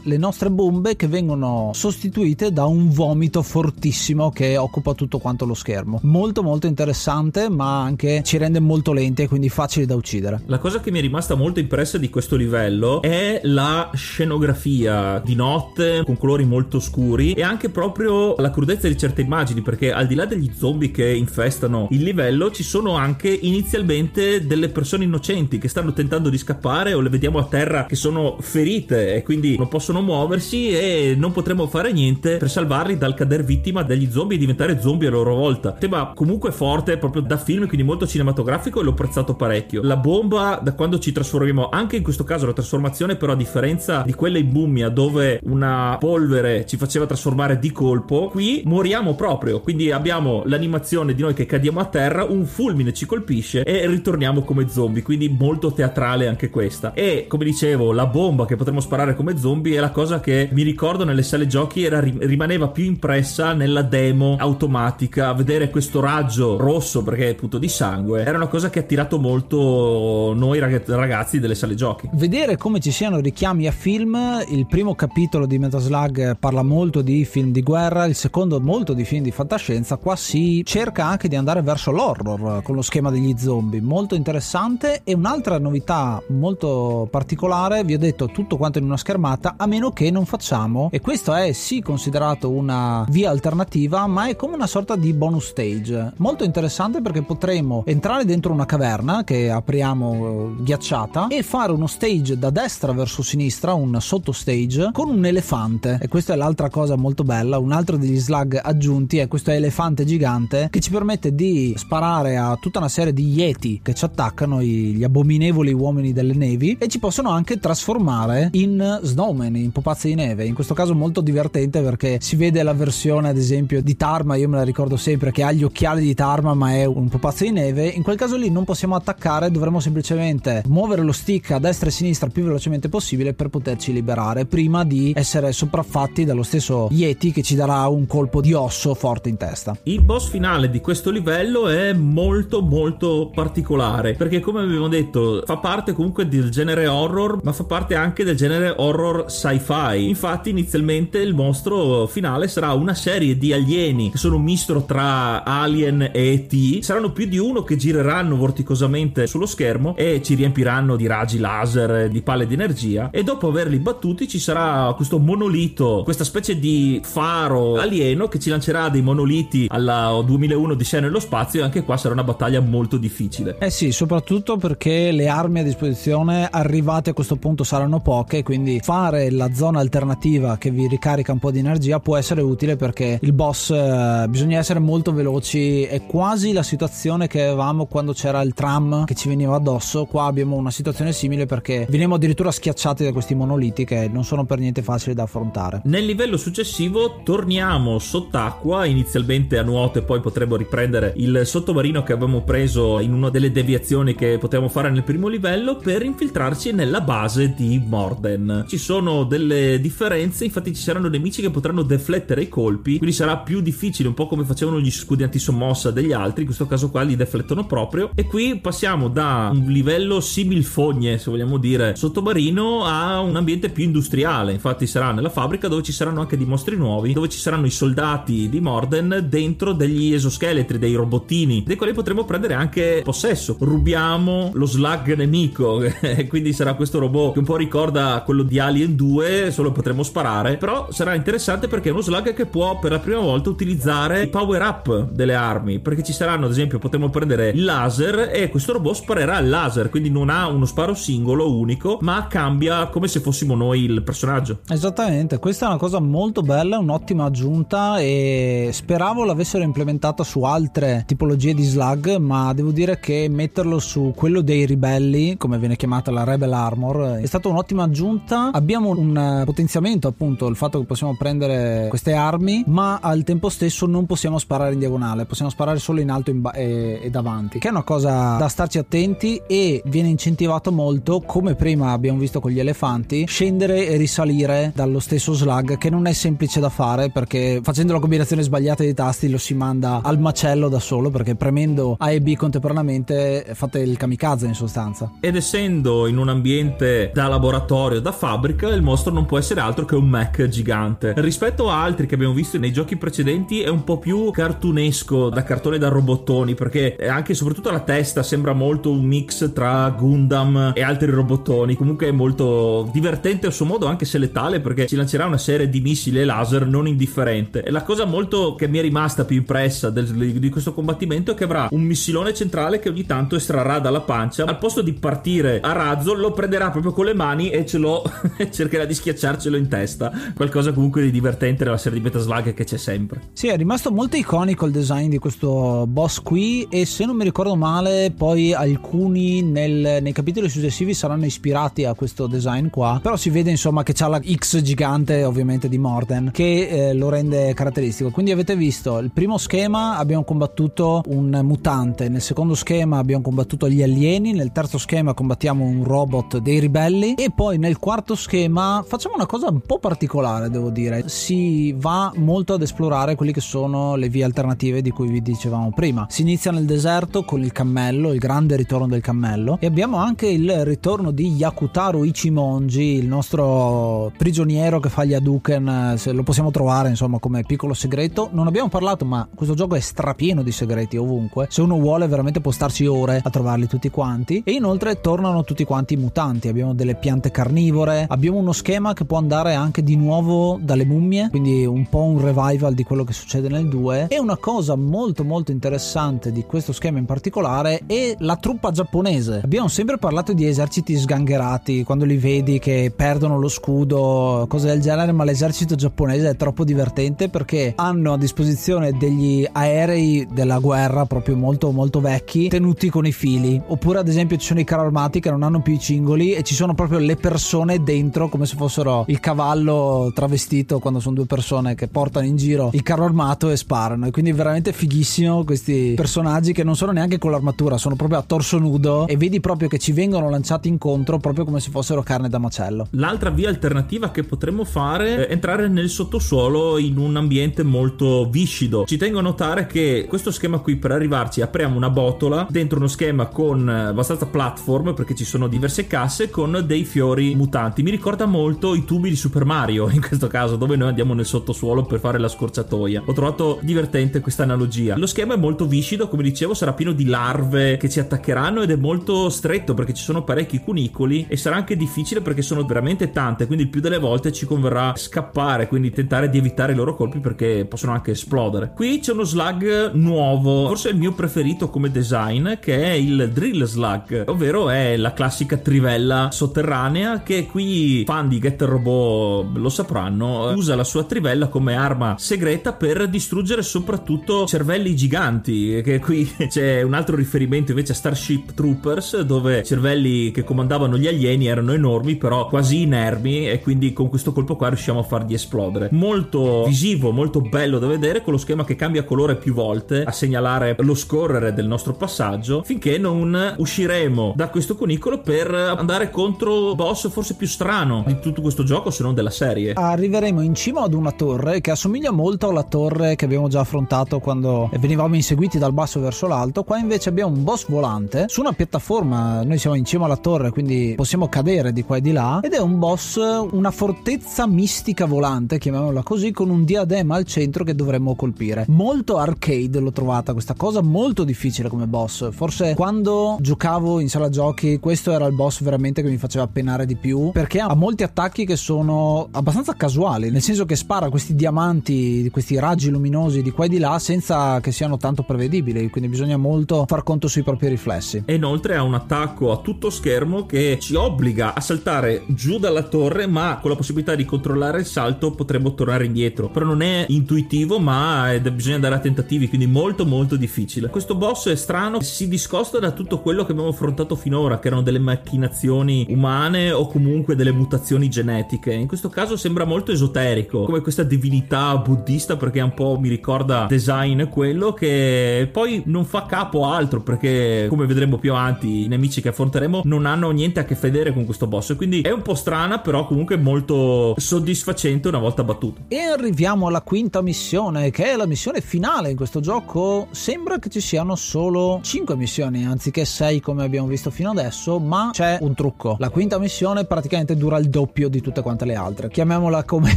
le 0.03 0.17
nostre 0.17 0.49
bombe 0.49 0.95
che 0.95 1.07
vengono 1.07 1.71
sostituite 1.73 2.51
da 2.51 2.65
un 2.65 2.89
vomito 2.89 3.41
fortissimo 3.41 4.31
che 4.31 4.57
occupa 4.57 4.93
tutto 4.93 5.19
quanto 5.19 5.45
lo 5.45 5.53
schermo. 5.53 5.99
Molto 6.03 6.43
molto 6.43 6.67
interessante, 6.67 7.49
ma 7.49 7.81
anche 7.81 8.21
ci 8.23 8.37
rende 8.37 8.59
molto 8.59 8.93
lenti 8.93 9.23
e 9.23 9.27
quindi 9.27 9.49
facili 9.49 9.85
da 9.85 9.95
uccidere. 9.95 10.41
La 10.45 10.57
cosa 10.59 10.79
che 10.79 10.91
mi 10.91 10.99
è 10.99 11.01
rimasta 11.01 11.35
molto 11.35 11.59
impressa 11.59 11.97
di 11.97 12.09
questo 12.09 12.35
livello 12.35 13.01
è 13.01 13.41
la 13.43 13.89
scenografia 13.93 15.21
di 15.23 15.35
notte 15.35 16.03
con 16.05 16.17
colori 16.17 16.45
molto 16.45 16.79
scuri 16.79 17.33
e 17.33 17.43
anche 17.43 17.69
proprio 17.69 18.35
la 18.37 18.51
crudezza 18.51 18.87
di 18.87 18.97
certe 18.97 19.21
immagini, 19.21 19.61
perché 19.61 19.91
al 19.91 20.07
di 20.07 20.15
là 20.15 20.25
degli 20.25 20.51
zombie 20.55 20.91
che 20.91 21.13
infestano 21.13 21.87
il 21.91 22.03
livello, 22.03 22.51
ci 22.51 22.63
sono 22.63 22.95
anche 22.95 23.29
inizialmente 23.29 24.45
delle 24.45 24.69
persone 24.69 25.03
innocenti 25.03 25.57
che 25.57 25.67
stanno 25.67 25.93
tentando 25.93 26.29
di 26.29 26.37
scappare 26.37 26.93
o 26.93 27.01
le 27.01 27.09
vediamo 27.09 27.39
a 27.39 27.45
terra 27.45 27.85
che 27.85 27.95
sono 27.95 28.37
ferite 28.39 29.18
e 29.19 29.23
quindi 29.23 29.57
non 29.57 29.67
possono 29.67 30.01
muoversi 30.01 30.69
e 30.69 31.13
non 31.17 31.31
potremo 31.31 31.67
fare 31.67 31.91
niente 31.91 32.37
per 32.37 32.49
salvarli 32.49 32.97
dal 32.97 33.13
cadere 33.13 33.43
vittima 33.43 33.83
degli 33.83 34.09
zombie 34.09 34.37
e 34.37 34.39
diventare 34.39 34.79
zombie 34.81 35.07
a 35.07 35.11
loro 35.11 35.35
volta. 35.35 35.73
Tema 35.73 36.13
comunque 36.15 36.51
forte 36.51 36.97
proprio 36.97 37.21
da 37.21 37.37
film, 37.37 37.67
quindi 37.67 37.85
molto 37.85 38.07
cinematografico 38.07 38.79
e 38.79 38.83
l'ho 38.83 38.91
apprezzato 38.91 39.35
parecchio. 39.35 39.81
La 39.83 39.97
bomba 39.97 40.59
da 40.61 40.73
quando 40.73 40.99
ci 40.99 41.11
trasformiamo, 41.11 41.69
anche 41.69 41.97
in 41.97 42.03
questo 42.03 42.23
caso 42.23 42.45
la 42.45 42.53
trasformazione 42.53 43.15
però 43.15 43.33
a 43.33 43.35
differenza 43.35 44.03
di 44.05 44.13
quella 44.13 44.37
in 44.37 44.47
Mummia 44.47 44.89
dove 44.89 45.39
una 45.43 45.97
polvere 45.99 46.65
ci 46.65 46.77
faceva 46.77 47.05
trasformare 47.05 47.59
di 47.59 47.71
colpo, 47.71 48.29
qui 48.29 48.61
moriamo 48.65 49.15
proprio, 49.15 49.59
quindi 49.59 49.91
abbiamo 49.91 50.43
l'animazione 50.45 51.13
di 51.13 51.21
noi 51.21 51.33
che 51.33 51.45
cadiamo 51.45 51.79
a 51.79 51.85
terra, 51.85 52.23
un 52.23 52.45
fulmine 52.45 52.93
ci 52.93 53.05
colpisce 53.05 53.63
e 53.63 53.85
ritorniamo 53.87 54.41
come 54.41 54.69
zombie, 54.69 55.03
quindi 55.03 55.29
molto 55.29 55.71
teatrale 55.73 56.27
anche 56.27 56.49
questa. 56.49 56.93
E 56.93 57.25
come 57.27 57.45
dicevo, 57.45 57.91
la 57.91 58.05
bomba 58.05 58.45
che 58.45 58.55
potremmo 58.55 58.79
sparare 58.79 59.08
come 59.15 59.37
zombie 59.37 59.77
è 59.77 59.79
la 59.79 59.91
cosa 59.91 60.19
che 60.19 60.49
mi 60.51 60.63
ricordo 60.63 61.03
nelle 61.03 61.23
sale 61.23 61.47
giochi 61.47 61.83
era, 61.83 61.99
rimaneva 61.99 62.67
più 62.67 62.85
impressa 62.85 63.53
nella 63.53 63.81
demo 63.81 64.35
automatica, 64.39 65.33
vedere 65.33 65.69
questo 65.69 65.99
raggio 65.99 66.57
rosso 66.57 67.03
perché 67.03 67.27
è 67.27 67.31
appunto 67.31 67.57
di 67.57 67.67
sangue, 67.67 68.23
era 68.23 68.37
una 68.37 68.47
cosa 68.47 68.69
che 68.69 68.79
ha 68.79 68.81
attirato 68.81 69.19
molto 69.19 70.33
noi 70.35 70.59
ragazzi 70.59 71.39
delle 71.39 71.55
sale 71.55 71.75
giochi. 71.75 72.09
Vedere 72.13 72.57
come 72.57 72.79
ci 72.79 72.91
siano 72.91 73.19
richiami 73.19 73.67
a 73.67 73.71
film, 73.71 74.17
il 74.49 74.65
primo 74.67 74.95
capitolo 74.95 75.45
di 75.45 75.57
Metaslug 75.59 76.37
parla 76.37 76.63
molto 76.63 77.01
di 77.01 77.25
film 77.25 77.51
di 77.51 77.61
guerra, 77.61 78.05
il 78.05 78.15
secondo 78.15 78.59
molto 78.59 78.93
di 78.93 79.05
film 79.05 79.23
di 79.23 79.31
fantascienza, 79.31 79.97
qua 79.97 80.15
si 80.15 80.61
cerca 80.65 81.05
anche 81.05 81.27
di 81.27 81.35
andare 81.35 81.61
verso 81.61 81.91
l'horror 81.91 82.61
con 82.63 82.75
lo 82.75 82.81
schema 82.81 83.09
degli 83.09 83.35
zombie, 83.37 83.81
molto 83.81 84.15
interessante. 84.15 85.01
E 85.03 85.13
un'altra 85.13 85.57
novità 85.59 86.21
molto 86.29 87.07
particolare, 87.09 87.83
vi 87.83 87.93
ho 87.93 87.97
detto 87.97 88.27
tutto 88.27 88.57
quanto 88.57 88.77
in 88.77 88.85
una 88.85 88.97
schermata, 88.99 89.55
a 89.57 89.65
meno 89.65 89.91
che 89.91 90.11
non 90.11 90.25
facciamo, 90.25 90.89
e 90.91 91.01
questo 91.01 91.33
è 91.33 91.51
sì 91.53 91.81
considerato 91.81 92.51
una 92.51 93.05
via 93.09 93.31
alternativa, 93.31 94.05
ma 94.05 94.27
è 94.27 94.35
come 94.35 94.53
una 94.55 94.67
sorta 94.67 94.95
di 94.95 95.13
bonus 95.13 95.47
stage, 95.47 96.13
molto 96.17 96.43
interessante 96.43 97.01
perché 97.01 97.23
potremo 97.23 97.83
entrare 97.85 98.25
dentro 98.25 98.53
una 98.53 98.65
caverna 98.65 99.23
che 99.23 99.49
apriamo 99.49 100.55
eh, 100.59 100.63
ghiacciata 100.63 101.27
e 101.27 101.41
fare 101.41 101.71
uno 101.71 101.87
stage 101.87 102.37
da 102.37 102.49
destra 102.49 102.91
verso 102.91 103.23
sinistra, 103.23 103.73
un 103.73 103.97
sottostage 103.99 104.89
con 104.91 105.09
un 105.09 105.25
elefante. 105.25 105.97
E 106.01 106.07
questa 106.07 106.33
è 106.33 106.35
l'altra 106.35 106.69
cosa 106.69 106.95
molto 106.95 107.23
bella, 107.23 107.57
un 107.57 107.71
altro 107.71 107.97
degli 107.97 108.19
slug 108.19 108.59
aggiunti 108.61 109.17
è 109.17 109.27
questo 109.27 109.51
elefante 109.51 110.05
gigante 110.05 110.67
che 110.69 110.79
ci 110.79 110.91
permette 110.91 111.33
di 111.33 111.73
sparare 111.77 112.37
a 112.37 112.57
tutta 112.59 112.79
una 112.79 112.89
serie 112.89 113.13
di 113.13 113.31
yeti 113.31 113.79
che 113.81 113.93
ci 113.93 114.05
attaccano, 114.05 114.61
gli 114.61 115.03
abominevoli 115.03 115.73
uomini 115.73 116.13
delle 116.13 116.33
nevi 116.33 116.77
e 116.79 116.87
ci 116.87 116.99
possono 116.99 117.29
anche 117.29 117.59
trasformare 117.59 118.49
in 118.53 118.88
snowman, 119.03 119.55
in 119.55 119.71
pupazzi 119.71 120.07
di 120.07 120.15
neve, 120.15 120.45
in 120.45 120.53
questo 120.53 120.73
caso 120.73 120.95
molto 120.95 121.21
divertente 121.21 121.81
perché 121.81 122.17
si 122.21 122.35
vede 122.35 122.63
la 122.63 122.73
versione 122.73 123.29
ad 123.29 123.37
esempio 123.37 123.81
di 123.81 123.95
Tarma, 123.95 124.35
io 124.35 124.49
me 124.49 124.57
la 124.57 124.63
ricordo 124.63 124.97
sempre 124.97 125.31
che 125.31 125.43
ha 125.43 125.51
gli 125.51 125.63
occhiali 125.63 126.01
di 126.01 126.13
Tarma 126.13 126.53
ma 126.53 126.73
è 126.73 126.85
un 126.85 127.07
pupazzo 127.07 127.43
di 127.43 127.51
neve, 127.51 127.87
in 127.87 128.03
quel 128.03 128.17
caso 128.17 128.37
lì 128.37 128.49
non 128.49 128.63
possiamo 128.63 128.95
attaccare, 128.95 129.51
dovremo 129.51 129.79
semplicemente 129.79 130.63
muovere 130.67 131.01
lo 131.03 131.11
stick 131.11 131.51
a 131.51 131.59
destra 131.59 131.87
e 131.87 131.89
a 131.89 131.93
sinistra 131.93 132.29
più 132.29 132.43
velocemente 132.43 132.89
possibile 132.89 133.33
per 133.33 133.49
poterci 133.49 133.93
liberare 133.93 134.45
prima 134.45 134.83
di 134.83 135.13
essere 135.15 135.51
sopraffatti 135.51 136.25
dallo 136.25 136.43
stesso 136.43 136.87
Yeti 136.91 137.31
che 137.31 137.41
ci 137.41 137.55
darà 137.55 137.87
un 137.87 138.07
colpo 138.07 138.41
di 138.41 138.53
osso 138.53 138.93
forte 138.93 139.29
in 139.29 139.37
testa. 139.37 139.77
Il 139.83 140.01
boss 140.01 140.29
finale 140.29 140.69
di 140.69 140.81
questo 140.81 141.09
livello 141.09 141.67
è 141.67 141.93
molto 141.93 142.61
molto 142.61 143.31
particolare 143.33 144.13
perché 144.13 144.39
come 144.39 144.61
abbiamo 144.61 144.87
detto 144.87 145.43
fa 145.45 145.57
parte 145.57 145.93
comunque 145.93 146.27
del 146.27 146.49
genere 146.49 146.87
horror 146.87 147.39
ma 147.43 147.53
fa 147.53 147.63
parte 147.63 147.95
anche 147.95 148.23
del 148.23 148.35
genere 148.35 148.73
horror 148.79 149.25
sci-fi. 149.29 150.07
Infatti 150.07 150.49
inizialmente 150.49 151.19
il 151.19 151.33
mostro 151.33 152.07
finale 152.07 152.47
sarà 152.47 152.73
una 152.73 152.93
serie 152.93 153.37
di 153.37 153.53
alieni 153.53 154.11
che 154.11 154.17
sono 154.17 154.37
un 154.37 154.43
mistro 154.43 154.83
tra 154.83 155.43
Alien 155.43 156.09
e 156.13 156.47
ET. 156.49 156.83
Saranno 156.83 157.11
più 157.11 157.27
di 157.27 157.37
uno 157.37 157.63
che 157.63 157.75
gireranno 157.75 158.35
vorticosamente 158.35 159.27
sullo 159.27 159.45
schermo 159.45 159.95
e 159.95 160.21
ci 160.23 160.35
riempiranno 160.35 160.95
di 160.95 161.07
raggi 161.07 161.37
laser, 161.37 162.09
di 162.09 162.21
palle 162.21 162.47
di 162.47 162.53
energia 162.53 163.09
e 163.11 163.23
dopo 163.23 163.47
averli 163.47 163.77
battuti 163.79 164.27
ci 164.27 164.39
sarà 164.39 164.93
questo 164.95 165.19
monolito, 165.19 166.01
questa 166.03 166.23
specie 166.23 166.59
di 166.59 167.01
faro 167.03 167.75
alieno 167.75 168.27
che 168.27 168.39
ci 168.39 168.49
lancerà 168.49 168.89
dei 168.89 169.01
monoliti 169.01 169.67
alla 169.69 170.21
2001 170.25 170.73
di 170.75 170.83
scena 170.83 171.07
nello 171.07 171.19
spazio 171.19 171.61
e 171.61 171.63
anche 171.63 171.83
qua 171.83 171.97
sarà 171.97 172.13
una 172.13 172.23
battaglia 172.23 172.59
molto 172.59 172.97
difficile. 172.97 173.57
Eh 173.59 173.69
sì, 173.69 173.91
soprattutto 173.91 174.57
perché 174.57 175.11
le 175.11 175.27
armi 175.27 175.59
a 175.59 175.63
disposizione 175.63 176.47
arrivate 176.49 177.11
a 177.11 177.13
questo 177.13 177.35
punto 177.35 177.63
saranno 177.63 177.99
poche, 177.99 178.43
quindi 178.43 178.68
fare 178.81 179.31
la 179.31 179.53
zona 179.53 179.79
alternativa 179.79 180.57
che 180.57 180.69
vi 180.69 180.87
ricarica 180.87 181.31
un 181.31 181.39
po' 181.39 181.49
di 181.49 181.59
energia 181.59 181.99
può 181.99 182.15
essere 182.15 182.41
utile 182.41 182.75
perché 182.75 183.17
il 183.21 183.33
boss 183.33 183.71
eh, 183.71 184.25
bisogna 184.29 184.59
essere 184.59 184.79
molto 184.79 185.11
veloci. 185.11 185.83
È 185.83 186.05
quasi 186.05 186.53
la 186.53 186.63
situazione 186.63 187.27
che 187.27 187.41
avevamo 187.41 187.85
quando 187.85 188.13
c'era 188.13 188.41
il 188.41 188.53
tram 188.53 189.05
che 189.05 189.15
ci 189.15 189.27
veniva 189.27 189.55
addosso. 189.55 190.05
Qua 190.05 190.25
abbiamo 190.25 190.55
una 190.55 190.71
situazione 190.71 191.11
simile 191.11 191.45
perché 191.45 191.87
veniamo 191.89 192.15
addirittura 192.15 192.51
schiacciati 192.51 193.03
da 193.03 193.11
questi 193.11 193.33
monoliti 193.33 193.85
che 193.85 194.07
non 194.11 194.23
sono 194.23 194.45
per 194.45 194.59
niente 194.59 194.81
facili 194.81 195.15
da 195.15 195.23
affrontare. 195.23 195.81
Nel 195.85 196.05
livello 196.05 196.37
successivo 196.37 197.21
torniamo 197.23 197.99
sott'acqua, 197.99 198.85
inizialmente 198.85 199.57
a 199.57 199.63
nuoto 199.63 199.99
e 199.99 200.01
poi 200.03 200.19
potremo 200.19 200.55
riprendere 200.55 201.13
il 201.15 201.41
sottomarino 201.45 202.03
che 202.03 202.13
avevamo 202.13 202.41
preso 202.41 202.99
in 202.99 203.13
una 203.13 203.29
delle 203.29 203.51
deviazioni 203.51 204.15
che 204.15 204.37
potevamo 204.37 204.69
fare 204.69 204.89
nel 204.89 205.03
primo 205.03 205.27
livello 205.27 205.77
per 205.77 206.03
infiltrarci 206.03 206.73
nella 206.73 207.01
base 207.01 207.53
di 207.53 207.81
Morden. 207.85 208.48
Ci 208.67 208.77
sono 208.77 209.23
delle 209.23 209.79
differenze, 209.79 210.45
infatti 210.45 210.73
ci 210.73 210.81
saranno 210.81 211.07
nemici 211.07 211.41
che 211.41 211.49
potranno 211.49 211.83
deflettere 211.83 212.41
i 212.41 212.49
colpi, 212.49 212.97
quindi 212.97 213.15
sarà 213.15 213.37
più 213.37 213.61
difficile, 213.61 214.07
un 214.07 214.13
po' 214.13 214.27
come 214.27 214.43
facevano 214.43 214.79
gli 214.79 214.91
scudi 214.91 215.23
antisommossa 215.23 215.91
degli 215.91 216.11
altri, 216.11 216.41
in 216.41 216.45
questo 216.45 216.67
caso 216.67 216.89
qua 216.89 217.01
li 217.01 217.15
deflettono 217.15 217.65
proprio. 217.65 218.11
E 218.15 218.25
qui 218.25 218.59
passiamo 218.59 219.07
da 219.07 219.49
un 219.53 219.65
livello 219.67 220.19
similfogne, 220.19 221.17
se 221.17 221.29
vogliamo 221.29 221.57
dire, 221.57 221.95
sottomarino 221.95 222.83
a 222.85 223.19
un 223.19 223.35
ambiente 223.35 223.69
più 223.69 223.83
industriale. 223.83 224.51
Infatti 224.53 224.87
sarà 224.87 225.11
nella 225.11 225.29
fabbrica 225.29 225.67
dove 225.67 225.83
ci 225.83 225.91
saranno 225.91 226.21
anche 226.21 226.37
dei 226.37 226.45
mostri 226.45 226.75
nuovi, 226.75 227.13
dove 227.13 227.29
ci 227.29 227.39
saranno 227.39 227.65
i 227.65 227.71
soldati 227.71 228.49
di 228.49 228.59
Morden 228.59 229.25
dentro 229.29 229.73
degli 229.73 230.13
esoscheletri, 230.13 230.79
dei 230.79 230.95
robottini, 230.95 231.63
dei 231.65 231.75
quali 231.75 231.93
potremo 231.93 232.25
prendere 232.25 232.53
anche 232.53 233.01
possesso. 233.03 233.57
Rubiamo 233.59 234.51
lo 234.53 234.65
slug 234.65 235.15
nemico, 235.15 235.81
quindi 236.27 236.53
sarà 236.53 236.73
questo 236.73 236.99
robot 236.99 237.33
che 237.33 237.39
un 237.39 237.45
po' 237.45 237.57
ricorda 237.57 238.21
quello 238.25 238.38
di 238.43 238.59
Alien 238.59 238.95
2, 238.95 239.51
solo 239.51 239.71
potremo 239.71 240.03
sparare, 240.03 240.57
però 240.57 240.87
sarà 240.91 241.15
interessante 241.15 241.67
perché 241.67 241.89
è 241.89 241.91
uno 241.91 242.01
slug 242.01 242.33
che 242.33 242.45
può 242.45 242.79
per 242.79 242.91
la 242.91 242.99
prima 242.99 243.19
volta 243.19 243.49
utilizzare 243.49 244.23
i 244.23 244.27
power 244.27 244.61
up 244.61 245.09
delle 245.11 245.35
armi, 245.35 245.79
perché 245.79 246.03
ci 246.03 246.13
saranno 246.13 246.45
ad 246.45 246.51
esempio 246.51 246.79
potremo 246.79 247.09
prendere 247.09 247.49
il 247.49 247.63
laser 247.63 248.29
e 248.33 248.49
questo 248.49 248.73
robot 248.73 248.95
sparerà 248.95 249.39
il 249.39 249.49
laser, 249.49 249.89
quindi 249.89 250.09
non 250.09 250.29
ha 250.29 250.47
uno 250.47 250.65
sparo 250.65 250.93
singolo 250.93 251.55
unico, 251.55 251.97
ma 252.01 252.27
cambia 252.27 252.87
come 252.87 253.07
se 253.07 253.19
fossimo 253.19 253.55
noi 253.55 253.83
il 253.83 254.03
personaggio. 254.03 254.59
Esattamente, 254.67 255.39
questa 255.39 255.65
è 255.65 255.69
una 255.69 255.77
cosa 255.77 255.99
molto 255.99 256.41
bella, 256.41 256.77
un'ottima 256.77 257.25
aggiunta 257.25 257.99
e 257.99 258.69
speravo 258.71 259.23
l'avessero 259.23 259.63
implementata 259.63 260.23
su 260.23 260.43
altre 260.43 261.03
tipologie 261.05 261.53
di 261.53 261.63
slug, 261.63 262.17
ma 262.17 262.53
devo 262.53 262.71
dire 262.71 262.99
che 262.99 263.27
metterlo 263.29 263.79
su 263.79 264.13
quello 264.15 264.41
dei 264.41 264.65
ribelli, 264.65 265.37
come 265.37 265.57
viene 265.57 265.75
chiamata 265.75 266.11
la 266.11 266.23
Rebel 266.23 266.53
Armor, 266.53 267.19
è 267.21 267.25
stata 267.25 267.47
un'ottima 267.47 267.83
aggiunta. 267.83 268.28
Abbiamo 268.35 268.89
un 268.89 269.43
potenziamento 269.45 270.07
appunto, 270.07 270.47
il 270.47 270.55
fatto 270.55 270.79
che 270.79 270.85
possiamo 270.85 271.15
prendere 271.15 271.87
queste 271.89 272.13
armi, 272.13 272.63
ma 272.67 272.99
al 273.01 273.23
tempo 273.23 273.49
stesso 273.49 273.85
non 273.85 274.05
possiamo 274.05 274.37
sparare 274.37 274.73
in 274.73 274.79
diagonale, 274.79 275.25
possiamo 275.25 275.49
sparare 275.49 275.79
solo 275.79 275.99
in 275.99 276.09
alto 276.09 276.29
in 276.29 276.41
ba- 276.41 276.51
e-, 276.51 276.99
e 277.01 277.09
davanti, 277.09 277.59
che 277.59 277.67
è 277.67 277.71
una 277.71 277.83
cosa 277.83 278.37
da 278.37 278.47
starci 278.47 278.77
attenti 278.77 279.41
e 279.47 279.81
viene 279.85 280.09
incentivato 280.09 280.71
molto, 280.71 281.21
come 281.21 281.55
prima 281.55 281.91
abbiamo 281.91 282.19
visto 282.19 282.39
con 282.39 282.51
gli 282.51 282.59
elefanti, 282.59 283.25
scendere 283.27 283.87
e 283.87 283.97
risalire 283.97 284.71
dallo 284.75 284.99
stesso 284.99 285.33
slug, 285.33 285.77
che 285.77 285.89
non 285.89 286.05
è 286.05 286.13
semplice 286.13 286.59
da 286.59 286.69
fare 286.69 287.09
perché 287.09 287.59
facendo 287.63 287.93
la 287.93 287.99
combinazione 287.99 288.41
sbagliata 288.41 288.83
dei 288.83 288.93
tasti 288.93 289.29
lo 289.29 289.37
si 289.37 289.53
manda 289.53 290.01
al 290.03 290.19
macello 290.19 290.69
da 290.69 290.79
solo, 290.79 291.09
perché 291.09 291.35
premendo 291.35 291.95
A 291.97 292.11
e 292.11 292.21
B 292.21 292.35
contemporaneamente 292.35 293.45
fate 293.53 293.79
il 293.79 293.97
kamikaze 293.97 294.45
in 294.45 294.53
sostanza. 294.53 295.11
Ed 295.19 295.35
essendo 295.35 296.07
in 296.07 296.17
un 296.17 296.29
ambiente 296.29 297.11
da 297.13 297.27
laboratorio, 297.27 297.99
da 297.99 298.11
fabbrica, 298.19 298.67
il 298.67 298.81
mostro 298.81 299.13
non 299.13 299.25
può 299.25 299.37
essere 299.37 299.61
altro 299.61 299.85
che 299.85 299.95
un 299.95 300.09
mech 300.09 300.49
gigante. 300.49 301.13
Rispetto 301.15 301.69
a 301.69 301.81
altri 301.81 302.05
che 302.05 302.15
abbiamo 302.15 302.33
visto 302.33 302.57
nei 302.57 302.73
giochi 302.73 302.97
precedenti 302.97 303.61
è 303.61 303.69
un 303.69 303.85
po' 303.85 303.97
più 303.97 304.29
cartunesco, 304.29 305.29
da 305.29 305.43
cartone 305.43 305.77
da 305.77 305.87
robottoni, 305.87 306.53
perché 306.53 306.97
anche 307.09 307.31
e 307.31 307.35
soprattutto 307.35 307.71
la 307.71 307.79
testa 307.79 308.21
sembra 308.21 308.51
molto 308.51 308.91
un 308.91 309.05
mix 309.05 309.53
tra 309.53 309.89
Gundam 309.97 310.73
e 310.75 310.83
altri 310.83 311.09
robottoni. 311.09 311.75
Comunque 311.75 312.07
è 312.07 312.11
molto 312.11 312.89
divertente 312.91 313.47
a 313.47 313.51
suo 313.51 313.63
modo, 313.63 313.85
anche 313.85 314.03
se 314.03 314.17
letale, 314.17 314.59
perché 314.59 314.85
ci 314.85 314.97
lancerà 314.97 315.25
una 315.25 315.37
serie 315.37 315.69
di 315.69 315.79
missili 315.79 316.19
e 316.19 316.25
laser 316.25 316.67
non 316.67 316.87
indifferente. 316.87 317.63
E 317.63 317.71
la 317.71 317.83
cosa 317.83 318.03
molto 318.03 318.55
che 318.55 318.67
mi 318.67 318.79
è 318.79 318.81
rimasta 318.81 319.23
più 319.23 319.37
impressa 319.37 319.89
del, 319.89 320.07
di 320.07 320.49
questo 320.49 320.73
combattimento 320.73 321.31
è 321.31 321.35
che 321.35 321.45
avrà 321.45 321.69
un 321.71 321.83
missilone 321.83 322.33
centrale 322.33 322.79
che 322.79 322.89
ogni 322.89 323.05
tanto 323.05 323.37
estrarrà 323.37 323.79
dalla 323.79 324.01
pancia. 324.01 324.43
Al 324.43 324.57
posto 324.57 324.81
di 324.81 324.91
partire 324.91 325.61
a 325.61 325.71
razzo, 325.71 326.13
lo 326.13 326.33
prenderà 326.33 326.69
proprio 326.69 326.91
con 326.91 327.05
le 327.05 327.13
mani 327.13 327.49
e 327.49 327.65
ce 327.65 327.77
lo 327.77 328.03
cercherà 328.49 328.85
di 328.85 328.93
schiacciarcelo 328.93 329.57
in 329.57 329.67
testa. 329.67 330.11
Qualcosa 330.35 330.73
comunque 330.73 331.01
di 331.01 331.11
divertente 331.11 331.63
nella 331.63 331.77
serie 331.77 331.99
di 331.99 332.03
Metal 332.03 332.21
Slug 332.21 332.53
che 332.53 332.63
c'è 332.63 332.77
sempre. 332.77 333.21
Sì, 333.33 333.47
è 333.47 333.57
rimasto 333.57 333.91
molto 333.91 334.15
iconico 334.15 334.65
il 334.65 334.71
design 334.71 335.09
di 335.09 335.17
questo 335.17 335.85
boss 335.87 336.19
qui 336.21 336.67
e 336.69 336.85
se 336.85 337.05
non 337.05 337.15
mi 337.15 337.23
ricordo 337.23 337.55
male 337.55 338.11
poi 338.15 338.53
alcuni 338.53 339.41
nel, 339.41 340.01
nei 340.01 340.11
capitoli 340.11 340.49
successivi 340.49 340.93
saranno 340.93 341.25
ispirati 341.25 341.85
a 341.85 341.93
questo 341.93 342.27
design 342.27 342.67
qua, 342.67 342.99
però 343.01 343.15
si 343.15 343.29
vede 343.29 343.49
insomma 343.49 343.83
che 343.83 343.93
c'ha 343.93 344.07
la 344.07 344.21
X 344.21 344.61
gigante 344.61 345.23
ovviamente 345.23 345.69
di 345.69 345.77
Morden 345.77 346.31
che 346.31 346.67
eh, 346.67 346.93
lo 346.93 347.09
rende 347.09 347.53
caratteristico. 347.53 348.09
Quindi 348.09 348.31
avete 348.31 348.55
visto 348.55 348.97
il 348.99 349.11
primo 349.11 349.37
schema 349.37 349.97
abbiamo 349.97 350.23
combattuto 350.23 351.03
un 351.07 351.39
mutante, 351.43 352.09
nel 352.09 352.21
secondo 352.21 352.55
schema 352.55 352.97
abbiamo 352.97 353.23
combattuto 353.23 353.69
gli 353.69 353.81
alieni, 353.83 354.33
nel 354.33 354.51
terzo 354.51 354.77
schema 354.77 355.13
combattiamo 355.13 355.63
un 355.63 355.83
robot 355.83 356.37
dei 356.39 356.59
ribelli 356.59 357.15
e 357.15 357.31
poi 357.33 357.57
nel 357.57 357.77
quarto 357.77 357.98
schema 358.15 358.83
facciamo 358.85 359.15
una 359.15 359.25
cosa 359.25 359.49
un 359.49 359.61
po' 359.61 359.79
particolare 359.79 360.49
devo 360.49 360.69
dire, 360.69 361.07
si 361.07 361.73
va 361.73 362.11
molto 362.15 362.53
ad 362.53 362.61
esplorare 362.61 363.15
quelle 363.15 363.31
che 363.31 363.41
sono 363.41 363.95
le 363.95 364.09
vie 364.09 364.23
alternative 364.23 364.81
di 364.81 364.91
cui 364.91 365.09
vi 365.09 365.21
dicevamo 365.21 365.71
prima. 365.71 366.05
Si 366.09 366.21
inizia 366.21 366.51
nel 366.51 366.65
deserto 366.65 367.23
con 367.23 367.41
il 367.41 367.51
cammello, 367.51 368.11
il 368.11 368.19
grande 368.19 368.55
ritorno 368.55 368.87
del 368.87 369.01
cammello 369.01 369.57
e 369.59 369.65
abbiamo 369.65 369.97
anche 369.97 370.27
il 370.27 370.65
ritorno 370.65 371.11
di 371.11 371.29
Yakutaro 371.33 372.03
Ichimonji, 372.03 372.95
il 372.95 373.07
nostro 373.07 374.11
prigioniero 374.17 374.79
che 374.79 374.89
fa 374.89 375.03
gli 375.03 375.13
Hadouken, 375.13 375.95
se 375.97 376.11
lo 376.11 376.23
possiamo 376.23 376.51
trovare 376.51 376.89
insomma 376.89 377.19
come 377.19 377.43
piccolo 377.43 377.73
segreto. 377.73 378.29
Non 378.31 378.47
abbiamo 378.47 378.69
parlato 378.69 379.05
ma 379.05 379.27
questo 379.33 379.55
gioco 379.55 379.75
è 379.75 379.79
strapieno 379.79 380.43
di 380.43 380.51
segreti 380.51 380.97
ovunque, 380.97 381.47
se 381.49 381.61
uno 381.61 381.79
vuole 381.79 382.07
veramente 382.07 382.41
può 382.41 382.51
starci 382.51 382.85
ore 382.85 383.21
a 383.23 383.29
trovarli 383.29 383.67
tutti 383.67 383.89
quanti 383.89 384.41
e 384.45 384.51
inoltre 384.51 384.99
tornano 385.01 385.43
tutti 385.43 385.63
quanti 385.63 385.95
mutanti, 385.95 386.47
abbiamo 386.47 386.73
delle 386.73 386.95
piante 386.95 387.31
carnivore, 387.31 387.88
abbiamo 388.07 388.37
uno 388.37 388.51
schema 388.51 388.93
che 388.93 389.05
può 389.05 389.17
andare 389.17 389.53
anche 389.53 389.83
di 389.83 389.95
nuovo 389.95 390.59
dalle 390.61 390.85
mummie, 390.85 391.29
quindi 391.29 391.65
un 391.65 391.87
po' 391.87 392.03
un 392.03 392.21
revival 392.21 392.73
di 392.73 392.83
quello 392.83 393.03
che 393.03 393.13
succede 393.13 393.49
nel 393.49 393.67
2 393.67 394.07
e 394.09 394.19
una 394.19 394.37
cosa 394.37 394.75
molto 394.75 395.23
molto 395.23 395.51
interessante 395.51 396.31
di 396.31 396.43
questo 396.45 396.73
schema 396.73 396.99
in 396.99 397.05
particolare 397.05 397.81
è 397.85 398.15
la 398.19 398.35
truppa 398.37 398.71
giapponese. 398.71 399.41
Abbiamo 399.43 399.67
sempre 399.67 399.97
parlato 399.97 400.33
di 400.33 400.45
eserciti 400.45 400.95
sgangherati, 400.95 401.83
quando 401.83 402.05
li 402.05 402.17
vedi 402.17 402.59
che 402.59 402.91
perdono 402.95 403.39
lo 403.39 403.47
scudo, 403.47 404.45
cose 404.47 404.67
del 404.67 404.81
genere, 404.81 405.11
ma 405.11 405.23
l'esercito 405.23 405.75
giapponese 405.75 406.29
è 406.29 406.35
troppo 406.35 406.63
divertente 406.63 407.29
perché 407.29 407.73
hanno 407.75 408.13
a 408.13 408.17
disposizione 408.17 408.91
degli 408.93 409.47
aerei 409.51 410.27
della 410.31 410.59
guerra 410.59 411.05
proprio 411.05 411.35
molto 411.35 411.71
molto 411.71 411.99
vecchi 411.99 412.47
tenuti 412.49 412.89
con 412.89 413.05
i 413.05 413.11
fili, 413.11 413.61
oppure 413.67 413.99
ad 413.99 414.07
esempio 414.07 414.37
ci 414.37 414.47
sono 414.47 414.59
i 414.59 414.63
carri 414.63 414.85
armati 414.85 415.19
che 415.19 415.29
non 415.29 415.43
hanno 415.43 415.61
più 415.61 415.73
i 415.73 415.79
cingoli 415.79 416.33
e 416.33 416.43
ci 416.43 416.53
sono 416.53 416.73
proprio 416.73 416.99
le 416.99 417.15
persone 417.15 417.78
dentro 417.79 418.29
come 418.29 418.45
se 418.45 418.55
fossero 418.55 419.05
il 419.07 419.19
cavallo 419.19 420.11
travestito 420.13 420.79
quando 420.79 420.99
sono 420.99 421.15
due 421.15 421.25
persone 421.25 421.75
che 421.75 421.87
portano 421.87 422.25
in 422.25 422.35
giro 422.35 422.69
il 422.73 422.83
carro 422.83 423.05
armato 423.05 423.49
e 423.49 423.57
sparano. 423.57 424.07
E 424.07 424.11
quindi 424.11 424.31
veramente 424.31 424.73
fighissimo 424.73 425.43
questi 425.43 425.93
personaggi 425.95 426.53
che 426.53 426.63
non 426.63 426.75
sono 426.75 426.91
neanche 426.91 427.17
con 427.17 427.31
l'armatura 427.31 427.77
sono 427.77 427.95
proprio 427.95 428.19
a 428.19 428.21
torso 428.21 428.57
nudo 428.57 429.07
e 429.07 429.17
vedi 429.17 429.39
proprio 429.39 429.67
che 429.67 429.79
ci 429.79 429.91
vengono 429.91 430.29
lanciati 430.29 430.67
incontro 430.67 431.17
proprio 431.17 431.45
come 431.45 431.59
se 431.59 431.69
fossero 431.71 432.03
carne 432.03 432.29
da 432.29 432.37
macello. 432.37 432.87
L'altra 432.91 433.29
via 433.29 433.49
alternativa 433.49 434.11
che 434.11 434.23
potremmo 434.23 434.63
fare 434.63 435.27
è 435.27 435.31
entrare 435.31 435.67
nel 435.67 435.89
sottosuolo 435.89 436.77
in 436.77 436.97
un 436.97 437.15
ambiente 437.17 437.63
molto 437.63 438.29
viscido. 438.29 438.85
Ci 438.85 438.97
tengo 438.97 439.19
a 439.19 439.23
notare 439.23 439.65
che 439.65 440.05
questo 440.07 440.31
schema 440.31 440.59
qui 440.59 440.75
per 440.75 440.91
arrivarci 440.91 441.41
apriamo 441.41 441.75
una 441.75 441.89
botola 441.89 442.47
dentro 442.49 442.77
uno 442.77 442.87
schema 442.87 443.27
con 443.27 443.67
abbastanza 443.67 444.25
platform 444.25 444.93
perché 444.93 445.15
ci 445.15 445.25
sono 445.25 445.47
diverse 445.47 445.87
casse 445.87 446.29
con 446.29 446.63
dei 446.65 446.83
fiori 446.83 447.35
mutanti 447.35 447.68
mi 447.77 447.91
ricorda 447.91 448.25
molto 448.25 448.75
i 448.75 448.83
tubi 448.85 449.09
di 449.09 449.15
Super 449.15 449.45
Mario 449.45 449.89
in 449.89 450.01
questo 450.01 450.27
caso 450.27 450.55
dove 450.55 450.75
noi 450.75 450.89
andiamo 450.89 451.13
nel 451.13 451.25
sottosuolo 451.25 451.83
per 451.83 451.99
fare 451.99 452.17
la 452.17 452.27
scorciatoia. 452.27 453.03
Ho 453.05 453.13
trovato 453.13 453.59
divertente 453.61 454.19
questa 454.19 454.43
analogia. 454.43 454.97
Lo 454.97 455.05
schema 455.05 455.35
è 455.35 455.37
molto 455.37 455.67
viscido 455.67 456.07
come 456.07 456.23
dicevo 456.23 456.53
sarà 456.53 456.73
pieno 456.73 456.91
di 456.91 457.05
larve 457.05 457.77
che 457.77 457.89
ci 457.89 457.99
attaccheranno 457.99 458.61
ed 458.61 458.71
è 458.71 458.75
molto 458.75 459.29
stretto 459.29 459.73
perché 459.73 459.93
ci 459.93 460.03
sono 460.03 460.23
parecchi 460.23 460.59
cunicoli 460.59 461.25
e 461.29 461.37
sarà 461.37 461.55
anche 461.55 461.75
difficile 461.75 462.21
perché 462.21 462.41
sono 462.41 462.65
veramente 462.65 463.11
tante 463.11 463.45
quindi 463.45 463.63
il 463.63 463.69
più 463.69 463.81
delle 463.81 463.99
volte 463.99 464.31
ci 464.31 464.45
converrà 464.45 464.93
scappare 464.95 465.67
quindi 465.67 465.91
tentare 465.91 466.29
di 466.29 466.37
evitare 466.37 466.73
i 466.73 466.75
loro 466.75 466.95
colpi 466.95 467.19
perché 467.19 467.65
possono 467.65 467.93
anche 467.93 468.11
esplodere. 468.11 468.71
Qui 468.75 468.99
c'è 468.99 469.13
uno 469.13 469.23
slug 469.23 469.91
nuovo 469.93 470.67
forse 470.67 470.89
il 470.89 470.97
mio 470.97 471.13
preferito 471.13 471.69
come 471.69 471.91
design 471.91 472.53
che 472.59 472.83
è 472.83 472.91
il 472.91 473.29
drill 473.31 473.63
slug 473.63 474.23
ovvero 474.27 474.69
è 474.69 474.97
la 474.97 475.13
classica 475.13 475.57
trivella 475.57 476.29
sotterranea 476.31 477.21
che 477.23 477.47
qui 477.49 478.03
fan 478.05 478.27
di 478.27 478.39
Get 478.39 478.61
Robot 478.61 479.57
lo 479.57 479.69
sapranno 479.69 480.51
usa 480.53 480.75
la 480.75 480.83
sua 480.83 481.03
trivella 481.03 481.47
come 481.47 481.75
arma 481.75 482.15
segreta 482.17 482.73
per 482.73 483.07
distruggere 483.07 483.61
soprattutto 483.61 484.45
cervelli 484.45 484.95
giganti. 484.95 485.81
Che 485.83 485.99
qui 485.99 486.29
c'è 486.47 486.81
un 486.81 486.93
altro 486.93 487.15
riferimento 487.15 487.71
invece 487.71 487.93
a 487.93 487.95
Starship 487.95 488.53
Troopers, 488.53 489.21
dove 489.21 489.63
cervelli 489.63 490.31
che 490.31 490.43
comandavano 490.43 490.97
gli 490.97 491.07
alieni 491.07 491.47
erano 491.47 491.73
enormi, 491.73 492.15
però 492.15 492.47
quasi 492.47 492.81
inermi, 492.81 493.49
e 493.49 493.59
quindi 493.59 493.93
con 493.93 494.09
questo 494.09 494.31
colpo 494.31 494.55
qua 494.55 494.69
riusciamo 494.69 494.99
a 494.99 495.03
farli 495.03 495.33
esplodere. 495.33 495.89
Molto 495.91 496.65
visivo, 496.65 497.11
molto 497.11 497.41
bello 497.41 497.79
da 497.79 497.87
vedere, 497.87 498.21
con 498.21 498.33
lo 498.33 498.39
schema 498.39 498.63
che 498.63 498.75
cambia 498.75 499.03
colore 499.03 499.35
più 499.35 499.53
volte 499.53 500.03
a 500.03 500.11
segnalare 500.11 500.75
lo 500.79 500.95
scorrere 500.95 501.53
del 501.53 501.67
nostro 501.67 501.93
passaggio, 501.93 502.61
finché 502.63 502.97
non 502.97 503.55
usciremo 503.57 504.33
da 504.35 504.49
questo 504.49 504.75
cunicolo 504.75 505.19
per 505.19 505.53
andare 505.53 506.09
contro 506.09 506.75
boss 506.75 507.09
forse 507.09 507.35
più 507.39 507.47
strano 507.47 508.03
di 508.05 508.19
tutto 508.19 508.41
questo 508.41 508.65
gioco, 508.65 508.91
se 508.91 509.01
non 509.01 509.13
della 509.13 509.29
serie. 509.29 509.71
Arriveremo 509.71 510.41
in 510.41 510.55
cima 510.55 510.81
ad 510.81 510.93
una 510.93 511.13
torre 511.13 511.61
che 511.61 511.71
assomiglia 511.71 512.11
molto 512.11 512.49
alla 512.49 512.63
torre 512.63 513.15
che 513.15 513.23
abbiamo 513.23 513.47
già 513.47 513.61
affrontato 513.61 514.19
quando 514.19 514.69
venivamo 514.77 515.15
inseguiti 515.15 515.57
dal 515.57 515.71
basso 515.71 516.01
verso 516.01 516.27
l'alto. 516.27 516.65
Qua 516.65 516.79
invece 516.79 517.07
abbiamo 517.07 517.33
un 517.33 517.45
boss 517.45 517.69
volante 517.69 518.25
su 518.27 518.41
una 518.41 518.51
piattaforma. 518.51 519.41
Noi 519.43 519.57
siamo 519.57 519.77
in 519.77 519.85
cima 519.85 520.03
alla 520.03 520.17
torre, 520.17 520.49
quindi 520.49 520.95
possiamo 520.97 521.29
cadere 521.29 521.71
di 521.71 521.81
qua 521.81 521.95
e 521.95 522.01
di 522.01 522.11
là. 522.11 522.41
Ed 522.43 522.51
è 522.51 522.59
un 522.59 522.77
boss, 522.77 523.17
una 523.51 523.71
fortezza 523.71 524.45
mistica 524.45 525.05
volante, 525.05 525.59
chiamiamola 525.59 526.03
così, 526.03 526.33
con 526.33 526.49
un 526.49 526.65
diadema 526.65 527.15
al 527.15 527.23
centro 527.23 527.63
che 527.63 527.73
dovremmo 527.73 528.15
colpire. 528.15 528.65
Molto 528.67 529.17
arcade 529.17 529.79
l'ho 529.79 529.93
trovata 529.93 530.33
questa 530.33 530.55
cosa, 530.55 530.81
molto 530.81 531.23
difficile 531.23 531.69
come 531.69 531.87
boss. 531.87 532.31
Forse 532.31 532.75
quando 532.75 533.37
giocavo 533.39 534.01
in 534.01 534.09
sala 534.09 534.27
giochi, 534.27 534.77
questo 534.79 535.13
era 535.13 535.25
il 535.25 535.33
boss 535.33 535.61
veramente 535.61 536.01
che 536.01 536.09
mi 536.09 536.17
faceva 536.17 536.45
penare 536.45 536.85
di 536.85 536.97
più. 536.97 537.27
Perché 537.31 537.59
ha 537.59 537.73
molti 537.75 538.03
attacchi 538.03 538.45
che 538.45 538.55
sono 538.55 539.27
abbastanza 539.31 539.73
casuali, 539.73 540.29
nel 540.29 540.41
senso 540.41 540.65
che 540.65 540.75
spara 540.75 541.09
questi 541.09 541.35
diamanti, 541.35 542.29
questi 542.31 542.59
raggi 542.59 542.89
luminosi 542.89 543.41
di 543.41 543.51
qua 543.51 543.65
e 543.65 543.69
di 543.69 543.79
là 543.79 543.99
senza 543.99 544.59
che 544.59 544.71
siano 544.71 544.97
tanto 544.97 545.23
prevedibili. 545.23 545.89
Quindi 545.89 546.09
bisogna 546.09 546.37
molto 546.37 546.85
far 546.87 547.03
conto 547.03 547.27
sui 547.27 547.43
propri 547.43 547.67
riflessi. 547.67 548.23
E 548.25 548.33
inoltre 548.35 548.75
ha 548.75 548.83
un 548.83 548.93
attacco 548.93 549.51
a 549.51 549.57
tutto 549.57 549.89
schermo 549.89 550.45
che 550.45 550.77
ci 550.79 550.95
obbliga 550.95 551.53
a 551.53 551.59
saltare 551.59 552.23
giù 552.27 552.57
dalla 552.59 552.83
torre, 552.83 553.27
ma 553.27 553.59
con 553.61 553.69
la 553.69 553.75
possibilità 553.77 554.15
di 554.15 554.25
controllare 554.25 554.79
il 554.79 554.85
salto 554.85 555.31
potremmo 555.31 555.73
tornare 555.73 556.05
indietro. 556.05 556.49
Però 556.49 556.65
non 556.65 556.81
è 556.81 557.05
intuitivo, 557.07 557.79
ma 557.79 558.37
bisogna 558.53 558.75
andare 558.75 558.95
a 558.95 558.99
tentativi, 558.99 559.47
quindi 559.47 559.67
molto 559.67 560.05
molto 560.05 560.35
difficile. 560.35 560.89
Questo 560.89 561.15
boss 561.15 561.49
è 561.49 561.55
strano, 561.55 562.01
si 562.01 562.27
discosta 562.27 562.79
da 562.79 562.91
tutto 562.91 563.19
quello 563.19 563.45
che 563.45 563.51
abbiamo 563.51 563.69
affrontato 563.69 564.15
finora, 564.15 564.59
che 564.59 564.67
erano 564.67 564.81
delle 564.81 564.99
macchinazioni 564.99 566.05
umane 566.09 566.71
o 566.71 566.87
comunque 566.87 567.18
delle 567.27 567.51
mutazioni 567.51 568.09
genetiche. 568.09 568.73
In 568.73 568.87
questo 568.87 569.09
caso 569.09 569.37
sembra 569.37 569.65
molto 569.65 569.91
esoterico, 569.91 570.63
come 570.63 570.81
questa 570.81 571.03
divinità 571.03 571.77
buddista, 571.77 572.37
perché 572.37 572.61
un 572.61 572.73
po' 572.73 572.97
mi 572.99 573.09
ricorda 573.09 573.65
design 573.67 574.23
quello 574.25 574.73
che 574.73 575.49
poi 575.51 575.83
non 575.85 576.05
fa 576.05 576.25
capo 576.25 576.65
altro, 576.65 577.01
perché 577.01 577.67
come 577.69 577.85
vedremo 577.85 578.17
più 578.17 578.31
avanti, 578.31 578.85
i 578.85 578.87
nemici 578.87 579.21
che 579.21 579.29
affronteremo 579.29 579.81
non 579.85 580.05
hanno 580.05 580.31
niente 580.31 580.59
a 580.59 580.65
che 580.65 580.77
vedere 580.79 581.13
con 581.13 581.25
questo 581.25 581.47
boss. 581.47 581.75
Quindi 581.75 582.01
è 582.01 582.11
un 582.11 582.21
po' 582.21 582.35
strana, 582.35 582.79
però 582.79 583.05
comunque 583.05 583.37
molto 583.37 584.15
soddisfacente 584.17 585.07
una 585.07 585.19
volta 585.19 585.43
battuto. 585.43 585.81
E 585.87 585.99
arriviamo 585.99 586.67
alla 586.67 586.81
quinta 586.81 587.21
missione, 587.21 587.91
che 587.91 588.11
è 588.11 588.15
la 588.15 588.25
missione 588.25 588.61
finale 588.61 589.09
in 589.09 589.15
questo 589.15 589.39
gioco. 589.39 590.07
Sembra 590.11 590.59
che 590.59 590.69
ci 590.69 590.81
siano 590.81 591.15
solo 591.15 591.79
5 591.81 592.15
missioni, 592.15 592.65
anziché 592.65 593.05
6 593.05 593.39
come 593.41 593.63
abbiamo 593.63 593.87
visto 593.87 594.09
fino 594.09 594.29
adesso, 594.29 594.79
ma 594.79 595.09
c'è 595.11 595.37
un 595.41 595.53
trucco. 595.53 595.95
La 595.99 596.09
quinta 596.09 596.37
missione 596.39 596.85
praticamente 596.85 597.08
dura 597.35 597.57
il 597.57 597.69
doppio 597.69 598.07
di 598.09 598.21
tutte 598.21 598.41
quante 598.41 598.65
le 598.65 598.75
altre. 598.75 599.09
Chiamiamola 599.09 599.63
come, 599.63 599.91